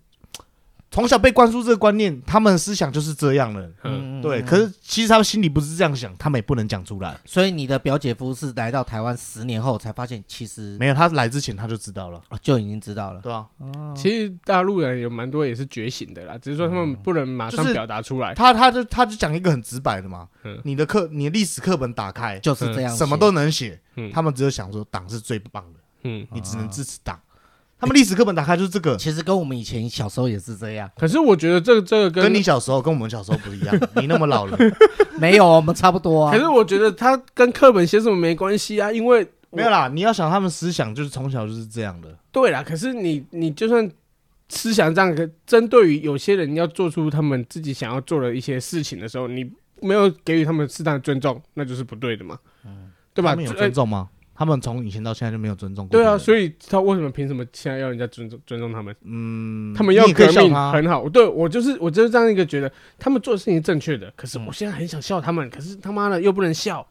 [0.91, 3.71] 从小被灌输这个观念，他们的思想就是这样的。
[3.85, 4.43] 嗯，对。
[4.43, 7.17] 可是其实他们心里不是这样想，他们也不能讲出来。
[7.25, 10.95] 所以你的表姐夫是来到台湾十年后才发现，其实没有。
[10.95, 13.21] 他来之前他就知道了，就已经知道了。
[13.21, 13.47] 对啊。
[13.95, 18.35] 其实大陆人有蛮多也是觉醒的啦，只是说他们不能马上表达出来。
[18.35, 20.29] 他他就他就讲一个很直白的嘛。
[20.65, 23.81] 你的课，你的历史课本打开就是这样，什么都能写。
[24.13, 25.79] 他们只有想说党是最棒的。
[26.03, 27.21] 嗯，你只能支持党。
[27.81, 30.89] 他们历史课本打开就是这个，其实跟我们以前小时候也是这样。
[30.99, 34.59] 可是我觉得这个这个跟跟你小时候跟我们小时候不一样， 你那么老了，
[35.19, 36.33] 没有，我们差不多啊。
[36.33, 39.89] 可是我觉得他跟课本写什么没关系啊，因为没有啦。
[39.89, 42.15] 你要想他们思想就是从小就是这样的。
[42.31, 43.91] 对啦，可是你你就算
[44.51, 49.51] 思想这样，可针对于有些人要做出他们自己想要做的一些事情的时候，你
[49.81, 52.39] 没有给予他们适当的尊重，那就是不对的嘛。
[52.67, 53.35] 嗯，对吧？
[53.35, 54.11] 没有尊重吗？
[54.41, 55.93] 他们从以前到现在就没有尊重过。
[55.93, 58.97] 对啊，所以他为什么凭什么现在要人家尊重尊重他们？
[59.05, 61.07] 嗯，他们要革命很好。
[61.11, 64.11] 对我就是我就是这样一个觉得，他们做的事情是正确的。
[64.17, 66.87] 可是我现在很想笑他们，可是他妈的又不能笑。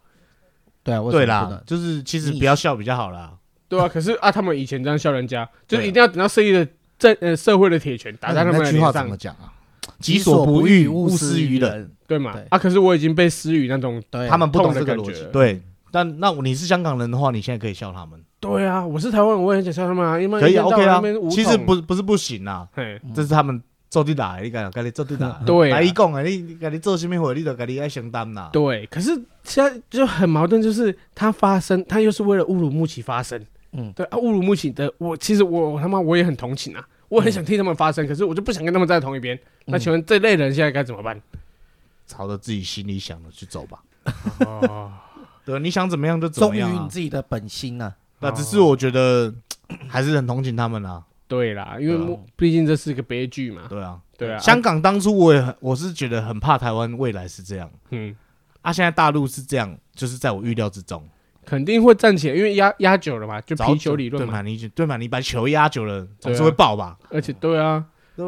[0.83, 3.33] 对啊，对啦，就是其实不要笑比较好啦。
[3.67, 6.67] 对啊，可是啊，他们以前这样笑人家， 就是一定要等到社会的
[6.99, 8.93] 在呃社会的铁拳打在他们的脸上。
[8.93, 9.51] 怎么讲啊？
[9.97, 12.39] 己所不欲，勿施于人，对吗？
[12.51, 15.23] 啊，可是我已经被施予那种他们不懂的感觉。
[15.33, 15.59] 对。
[15.91, 18.19] 但那你是香港人的话，你现在可以笑他们。
[18.39, 20.19] 对啊，我是台湾人，我也很想笑他们啊。
[20.19, 22.67] 因为可以 OK 啊，其实不不是不行啊。
[23.13, 25.29] 这是他们做 对打，你讲，跟你做对打。
[25.45, 28.49] 对，来一讲啊，你跟你做什么活，你都跟你爱承担呐。
[28.53, 29.09] 对，可是
[29.43, 33.43] 现在就很矛盾，就是他发生，他又是为了乌鲁木齐发生。
[33.73, 39.37] 嗯，对啊，乌鲁木齐的我，其实我他妈我也很同情啊，我很想替他们发声，可是我就不想跟他们在同一边。
[39.65, 41.21] 那请问这类人现在该怎么办？
[42.07, 43.83] 朝着自己心里想的去走吧。
[44.47, 44.91] 哦。
[45.49, 47.91] 对，你想怎么样就怎么样，忠于你自己的本心呐。
[48.19, 49.33] 那只是我觉得
[49.89, 51.03] 还是很同情他们啦。
[51.27, 53.63] 对啦，因为毕竟这是个悲剧嘛。
[53.67, 54.37] 对啊，对啊。
[54.37, 57.69] 香港当初我也很，我是觉得很怕台湾未来是这样。
[57.89, 58.15] 嗯。
[58.61, 61.03] 啊，现在大陆是这样，就是在我预料之中，
[61.45, 64.41] 肯定会站起来，因为压压久了嘛，就皮球理论嘛。
[64.43, 64.97] 你对嘛？
[64.97, 66.97] 你把球压久了，总是会爆吧？
[67.09, 67.85] 而且对啊，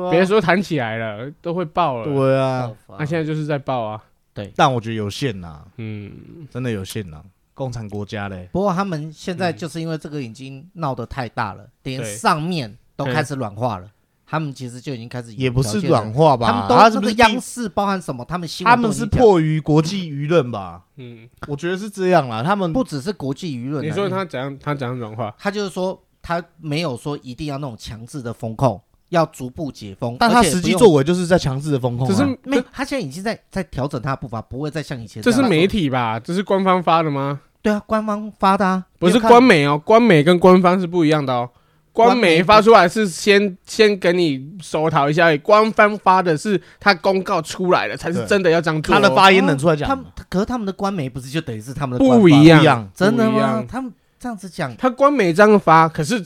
[0.09, 2.05] 别说弹起来了，都会爆了。
[2.05, 4.01] 对啊，那现在就是在爆啊。
[4.43, 6.11] 对，但我觉得有限呐，嗯，
[6.49, 7.23] 真的有限呐。
[7.53, 13.87] 共产国家嘞，不过他们现在就是因为这个已经闹得太大了，连上面都开始软化了。
[14.25, 16.47] 他们其实就已经开始也不是软化吧？
[16.47, 18.23] 他们都这个央视包含什么？
[18.23, 20.85] 他们他们是迫于国际舆论吧？
[20.95, 22.41] 嗯，我觉得是这样啦。
[22.41, 24.57] 他们不只是国际舆论，你说他怎样？
[24.57, 25.35] 他怎样软化？
[25.37, 28.81] 他就是说他没有说一定要那种强制的风控。
[29.11, 32.07] 要逐步解封，但他实际作为就是在强制的封控。
[32.07, 35.21] 只是没，他现在已经在在调整他的步伐，不会再像以前。
[35.21, 36.17] 这是媒体吧？
[36.17, 37.41] 这是官方发的吗？
[37.61, 41.49] 对啊，官方发的啊，不是官媒哦，官媒跟官方是不一样的哦。
[41.91, 48.95] 官媒发出来是先先给你收讨一下，官方发的是他公告出来了，才是真的要这样做。
[48.95, 52.89] 他的发言能出来讲，他们可是他们的官媒不是就等于是他们的不一样？
[52.95, 53.61] 真的吗？
[53.67, 56.23] 他们这样子讲，他官媒这样发，可是。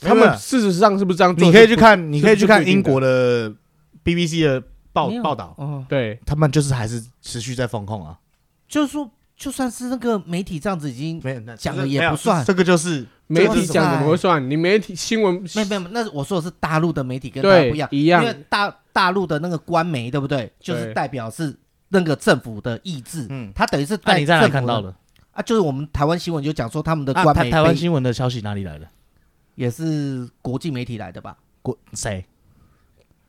[0.00, 1.46] 他们事实上是不是这样做？
[1.46, 3.52] 你可以去看，你可以去看英国的
[4.04, 5.56] BBC 的报报道。
[5.88, 8.18] 对，他们就是还是持续在封控啊。
[8.68, 11.22] 就是说，就算是那个媒体这样子已经
[11.56, 12.44] 讲了也不算。
[12.44, 14.50] 这个就是媒体讲怎么会算？
[14.50, 18.22] 你媒体新闻没有没有，那我说的是大陆的媒体跟大陆不一样，一样。
[18.22, 20.52] 因为大大陆的那个官媒对不对？
[20.58, 21.56] 就是代表是
[21.88, 23.26] 那个政府的意志。
[23.30, 24.94] 嗯，他等于是在你在哪看到的
[25.32, 25.42] 啊？
[25.42, 27.50] 就是我们台湾新闻就讲说他们的官媒。
[27.50, 28.88] 台湾新闻的消息哪里来的？
[29.56, 31.36] 也是国际媒体来的吧？
[31.62, 32.24] 国谁？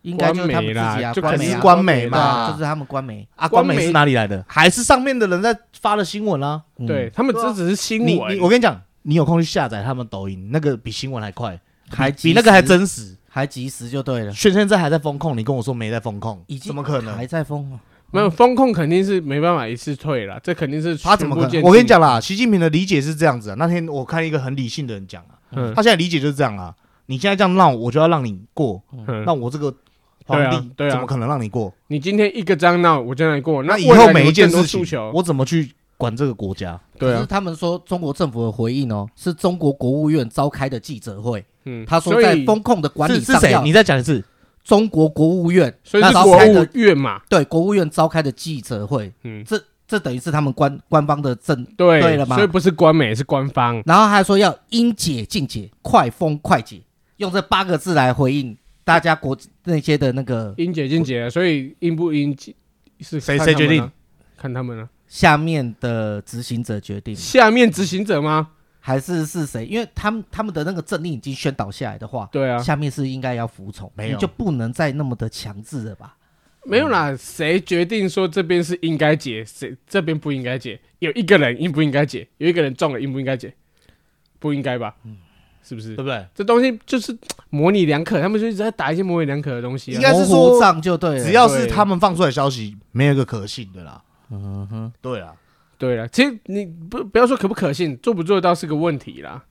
[0.03, 3.45] 应该就是他们自己啊，就是官媒嘛，就是他们官媒啊。
[3.45, 4.45] 官媒是哪里来的？
[4.47, 6.63] 还是上面的人在发的新闻啊？
[6.85, 8.39] 对他们这只是新闻。
[8.39, 11.59] 我跟你讲，你有空去下载他们抖音，那个比新闻还快，
[11.89, 14.31] 还比那个还真实，还及时就对了。
[14.31, 17.79] 现现在还在风控，你跟我说没在风控，怎么可能还在风控？
[18.11, 21.61] 没有风控肯定是没办法一次退了，这肯定是他怎么可能？
[21.63, 23.55] 我跟你讲啦，习近平的理解是这样子啊。
[23.59, 25.35] 那天我看一个很理性的人讲啊。
[25.57, 26.73] 嗯，他现在理解就是这样啊！
[27.07, 28.81] 你现在这样闹我就要让你过，
[29.25, 29.73] 那我这个
[30.25, 31.73] 皇帝怎么可能让你过？
[31.87, 33.63] 你今天一个这样闹，我就让你过。
[33.63, 36.79] 那以后每一件事情，我怎么去管这个国家？
[36.99, 41.45] 对啊，他们说中国政府的回应哦，是中国国务院召开的记者会。
[41.63, 43.61] 嗯，他说在风控的管理上，是谁？
[43.63, 44.23] 你再讲一次，
[44.63, 47.21] 中国国务院，所以是国务院嘛？
[47.29, 49.13] 对，国务院召开的记者会。
[49.23, 52.35] 嗯，这这等于是他们官官方的证对对了吗？
[52.35, 53.81] 所以不是官媒，是官方。
[53.85, 56.81] 然后他说要应解尽解，快封快解，
[57.17, 62.53] 用这八个字来回应大家国那些的那个应解尽解，所以应不应解
[62.99, 63.89] 是谁谁决定？
[64.35, 64.89] 看他们了。
[65.07, 67.15] 下面的执行者决定。
[67.15, 68.49] 下面执行者吗？
[68.81, 69.65] 还是是谁？
[69.65, 76.16] 因为他们他们的那个政令已经宣导下来的话，对啊，下面是应该要服从，没有你就不能再那么的强制了吧？
[76.67, 80.79] 没有啦，谁决定说这边是应该解，谁这边不应该解？
[80.99, 82.27] 有一个人应不应该解？
[82.37, 83.53] 有一个人中了应不应该解？
[84.39, 84.93] 不应该吧？
[85.05, 85.17] 嗯，
[85.63, 85.95] 是不是？
[85.95, 86.25] 对不对？
[86.35, 87.17] 这东西就是
[87.49, 89.91] 模棱两可，他们就一直在打一些模棱两可的东西。
[89.91, 94.01] 应该是说账就对了，只要是他们放出来的消息，没有一个可信的啦。
[94.29, 95.33] 嗯哼，对啊，
[95.77, 96.05] 对啊。
[96.07, 99.43] 其实你不不要说可不可信，做不做得到是个问题啦。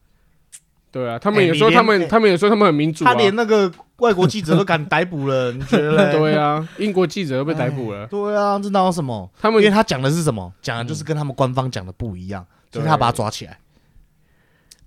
[0.97, 3.05] 对啊，他们也说他们，他们也说他们很民主。
[3.05, 3.70] 他连那个。
[3.97, 6.12] 外国记者都敢逮捕了，你觉得？
[6.12, 8.07] 对啊，英国记者都被逮捕了。
[8.09, 9.30] 对啊，这闹什么？
[9.40, 10.53] 他们因为他讲的是什么？
[10.61, 13.59] 讲的就是跟他们官方讲的不一样，所以他把他抓起来。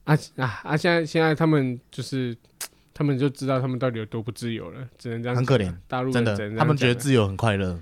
[0.03, 0.77] 啊啊啊！
[0.77, 2.37] 现在现在他们就是，
[2.93, 5.35] 他们就知道他们到底有多不自由了，只能这样。
[5.35, 7.79] 很可怜，大陆真的，他们觉得自由很快乐。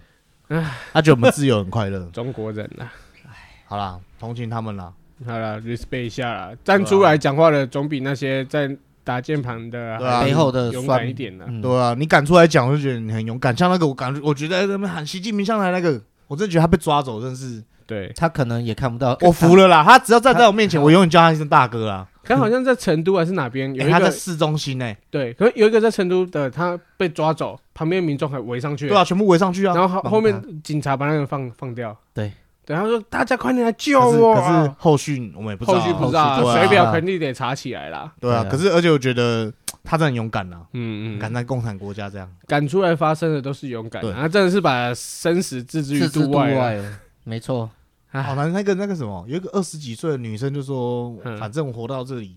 [0.47, 2.05] 唉，他觉得我们自由很快乐。
[2.13, 2.88] 中国人啊，
[3.25, 4.93] 唉，好啦，同情他们啦。
[5.26, 8.76] 好了，respect 一下啦，站出来讲话的总比那些在。
[9.07, 13.55] 打键盘的，背后的勇敢一点的，对啊，你敢出来讲，我就觉得你很勇敢。
[13.55, 15.97] 像那个，我感觉，我觉得他们喊习近平上来那个，
[16.28, 17.63] 我真的觉得他被抓走，真是。
[17.86, 19.82] 对，他可能也看不到，我服了啦。
[19.82, 22.05] 他只要站在我面前，我永远叫他一声大哥啊。
[22.22, 24.97] 他好像在成都还是哪边，有一个在市中心诶。
[25.09, 28.89] 对，可能有一个在成都的，他被抓走，旁边民众还围上去。
[28.89, 29.74] 对啊，全部围上去啊。
[29.74, 31.97] 然后后后面警察把那个放放掉。
[32.13, 32.30] 对。
[32.68, 38.11] 对，他说：“大家快点来救我！”可是后续我们也不知道，后续不知道，水表肯定得查起来啦。
[38.20, 39.49] 对啊，可是而且我觉得
[39.86, 46.78] 他真的很勇敢呐，嗯嗯，敢在共产国家这样敢出来发声的都是勇敢，他真的是把生死置之于度外。
[47.24, 47.70] 没错，
[48.11, 48.51] 好难。
[48.51, 52.36] 那个那个什么，有一个二十几岁的女生就说：“反正我活到这里，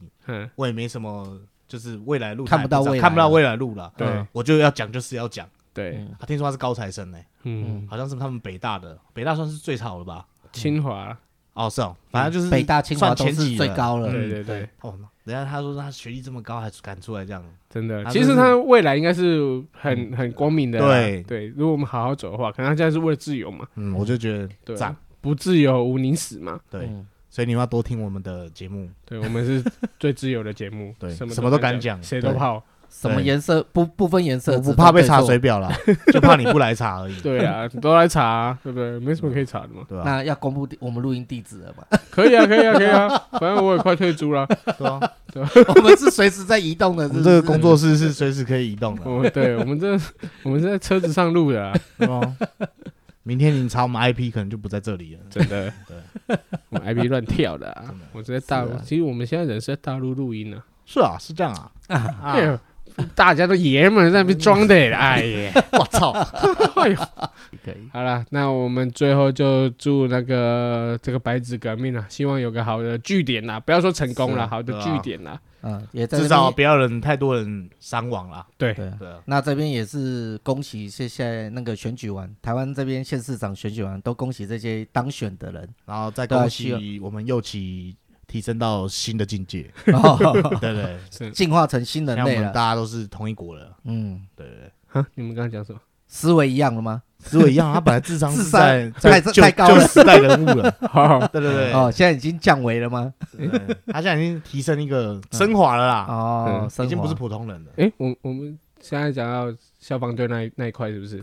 [0.55, 1.26] 我也没什么，
[1.66, 5.45] 就是未来路看不到未看不到未来路了。”对，我就要讲，就是要讲。
[5.73, 10.27] 对，他听说他是高材生呢，嗯，好像是他们北大的，北大算是最好的吧。
[10.53, 11.16] 清华
[11.53, 14.11] 哦，是哦，反正就是北大、清华都是最高了。
[14.11, 18.05] 对对对，哦，人家他说他学历这么高，还敢出来这样，真的。
[18.07, 20.81] 其实他未来应该是很很光明的。
[20.81, 23.66] 对对，如果我们好好走的话，可能他现在是为了自由嘛。
[23.77, 24.77] 嗯，我就觉得对，
[25.21, 26.59] 不自由无宁死嘛。
[26.71, 26.89] 对，
[27.29, 28.89] 所以你们要多听我们的节目。
[29.05, 29.62] 对，我们是
[29.99, 30.95] 最自由的节目。
[30.99, 32.62] 对，什么都敢讲，谁都泡。
[32.91, 35.72] 什么颜色不不分颜色，我不怕被查水表了，
[36.12, 37.18] 就怕你不来查而已。
[37.22, 38.99] 对啊，都来查，对不对？
[38.99, 39.82] 没什么可以查的嘛。
[39.88, 40.03] 对啊。
[40.05, 41.99] 那要公布我们录音地址了吗？
[42.11, 43.09] 可以啊，可以啊，可以啊。
[43.41, 44.47] 反正我也快退租了。
[44.76, 45.01] 对啊，
[45.32, 45.43] 对。
[45.74, 49.03] 我们是随时在移动的，这个工作室是随时可以移动的。
[49.05, 49.93] 我们对，我们这
[50.43, 51.72] 我们是在车子上录的。
[53.22, 55.20] 明天你查我们 IP，可能就不在这里了。
[55.30, 56.36] 真的，对。
[56.70, 57.84] 我们 IP 乱跳的。
[58.12, 60.62] 我在大陆，其实我们现在人是在大陆录音呢。
[60.84, 61.70] 是啊，是这样啊。
[61.88, 62.61] 啊。
[63.14, 66.11] 大家都爷们在那边装的，哎呀， 我操！
[66.80, 66.96] 哎呦，
[67.64, 67.88] 可以。
[67.92, 78.46] 好了，那我们最后就祝那个这个白纸革命啊，希望有个好的据点呐，不要说成功了，好的据点呐，嗯，也至少不要人太多人伤亡了。
[78.57, 79.09] 对对对。
[79.26, 87.96] 那这边也是恭喜，谢谢那个选举完，台湾这边县市长选举完，都恭喜这些当选的人，然后再恭喜我们又起。
[88.31, 92.53] 提升到新的境界， 对对， 进化成新人类了。
[92.53, 94.70] 大家都是同一国了，嗯，对对。
[94.87, 95.81] 哈，你们刚刚讲什么？
[96.07, 97.03] 思维一样了吗？
[97.18, 98.61] 思维一样，他 本来智商智商
[98.93, 100.70] 太太高了，时代人物了。
[101.33, 101.72] 对对对。
[101.72, 103.12] 哦，现在已经降维了吗？
[103.89, 106.07] 他现在已经提升一个升华了啦。
[106.09, 107.72] 哦，已经不是普通人了。
[107.78, 111.20] 哎，我我们现在讲到消防队那那一块是不是？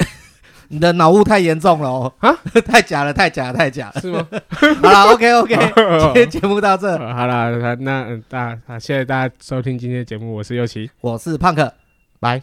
[0.69, 2.13] 你的脑雾太严重了哦！
[2.19, 4.27] 啊， 太假了，太假了，太假了，是吗？
[4.81, 5.55] 好了，OK OK，
[5.99, 11.71] 今天节目到这，好了，那大好，谢谢大家收听今天的节目，我是优奇，我是胖克，
[12.19, 12.41] 拜，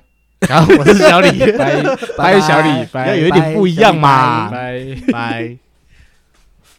[0.48, 1.82] 然后我是小李， 拜
[2.16, 4.80] 拜，小李，拜，要有一点不一样嘛，拜。
[5.12, 5.63] 拜。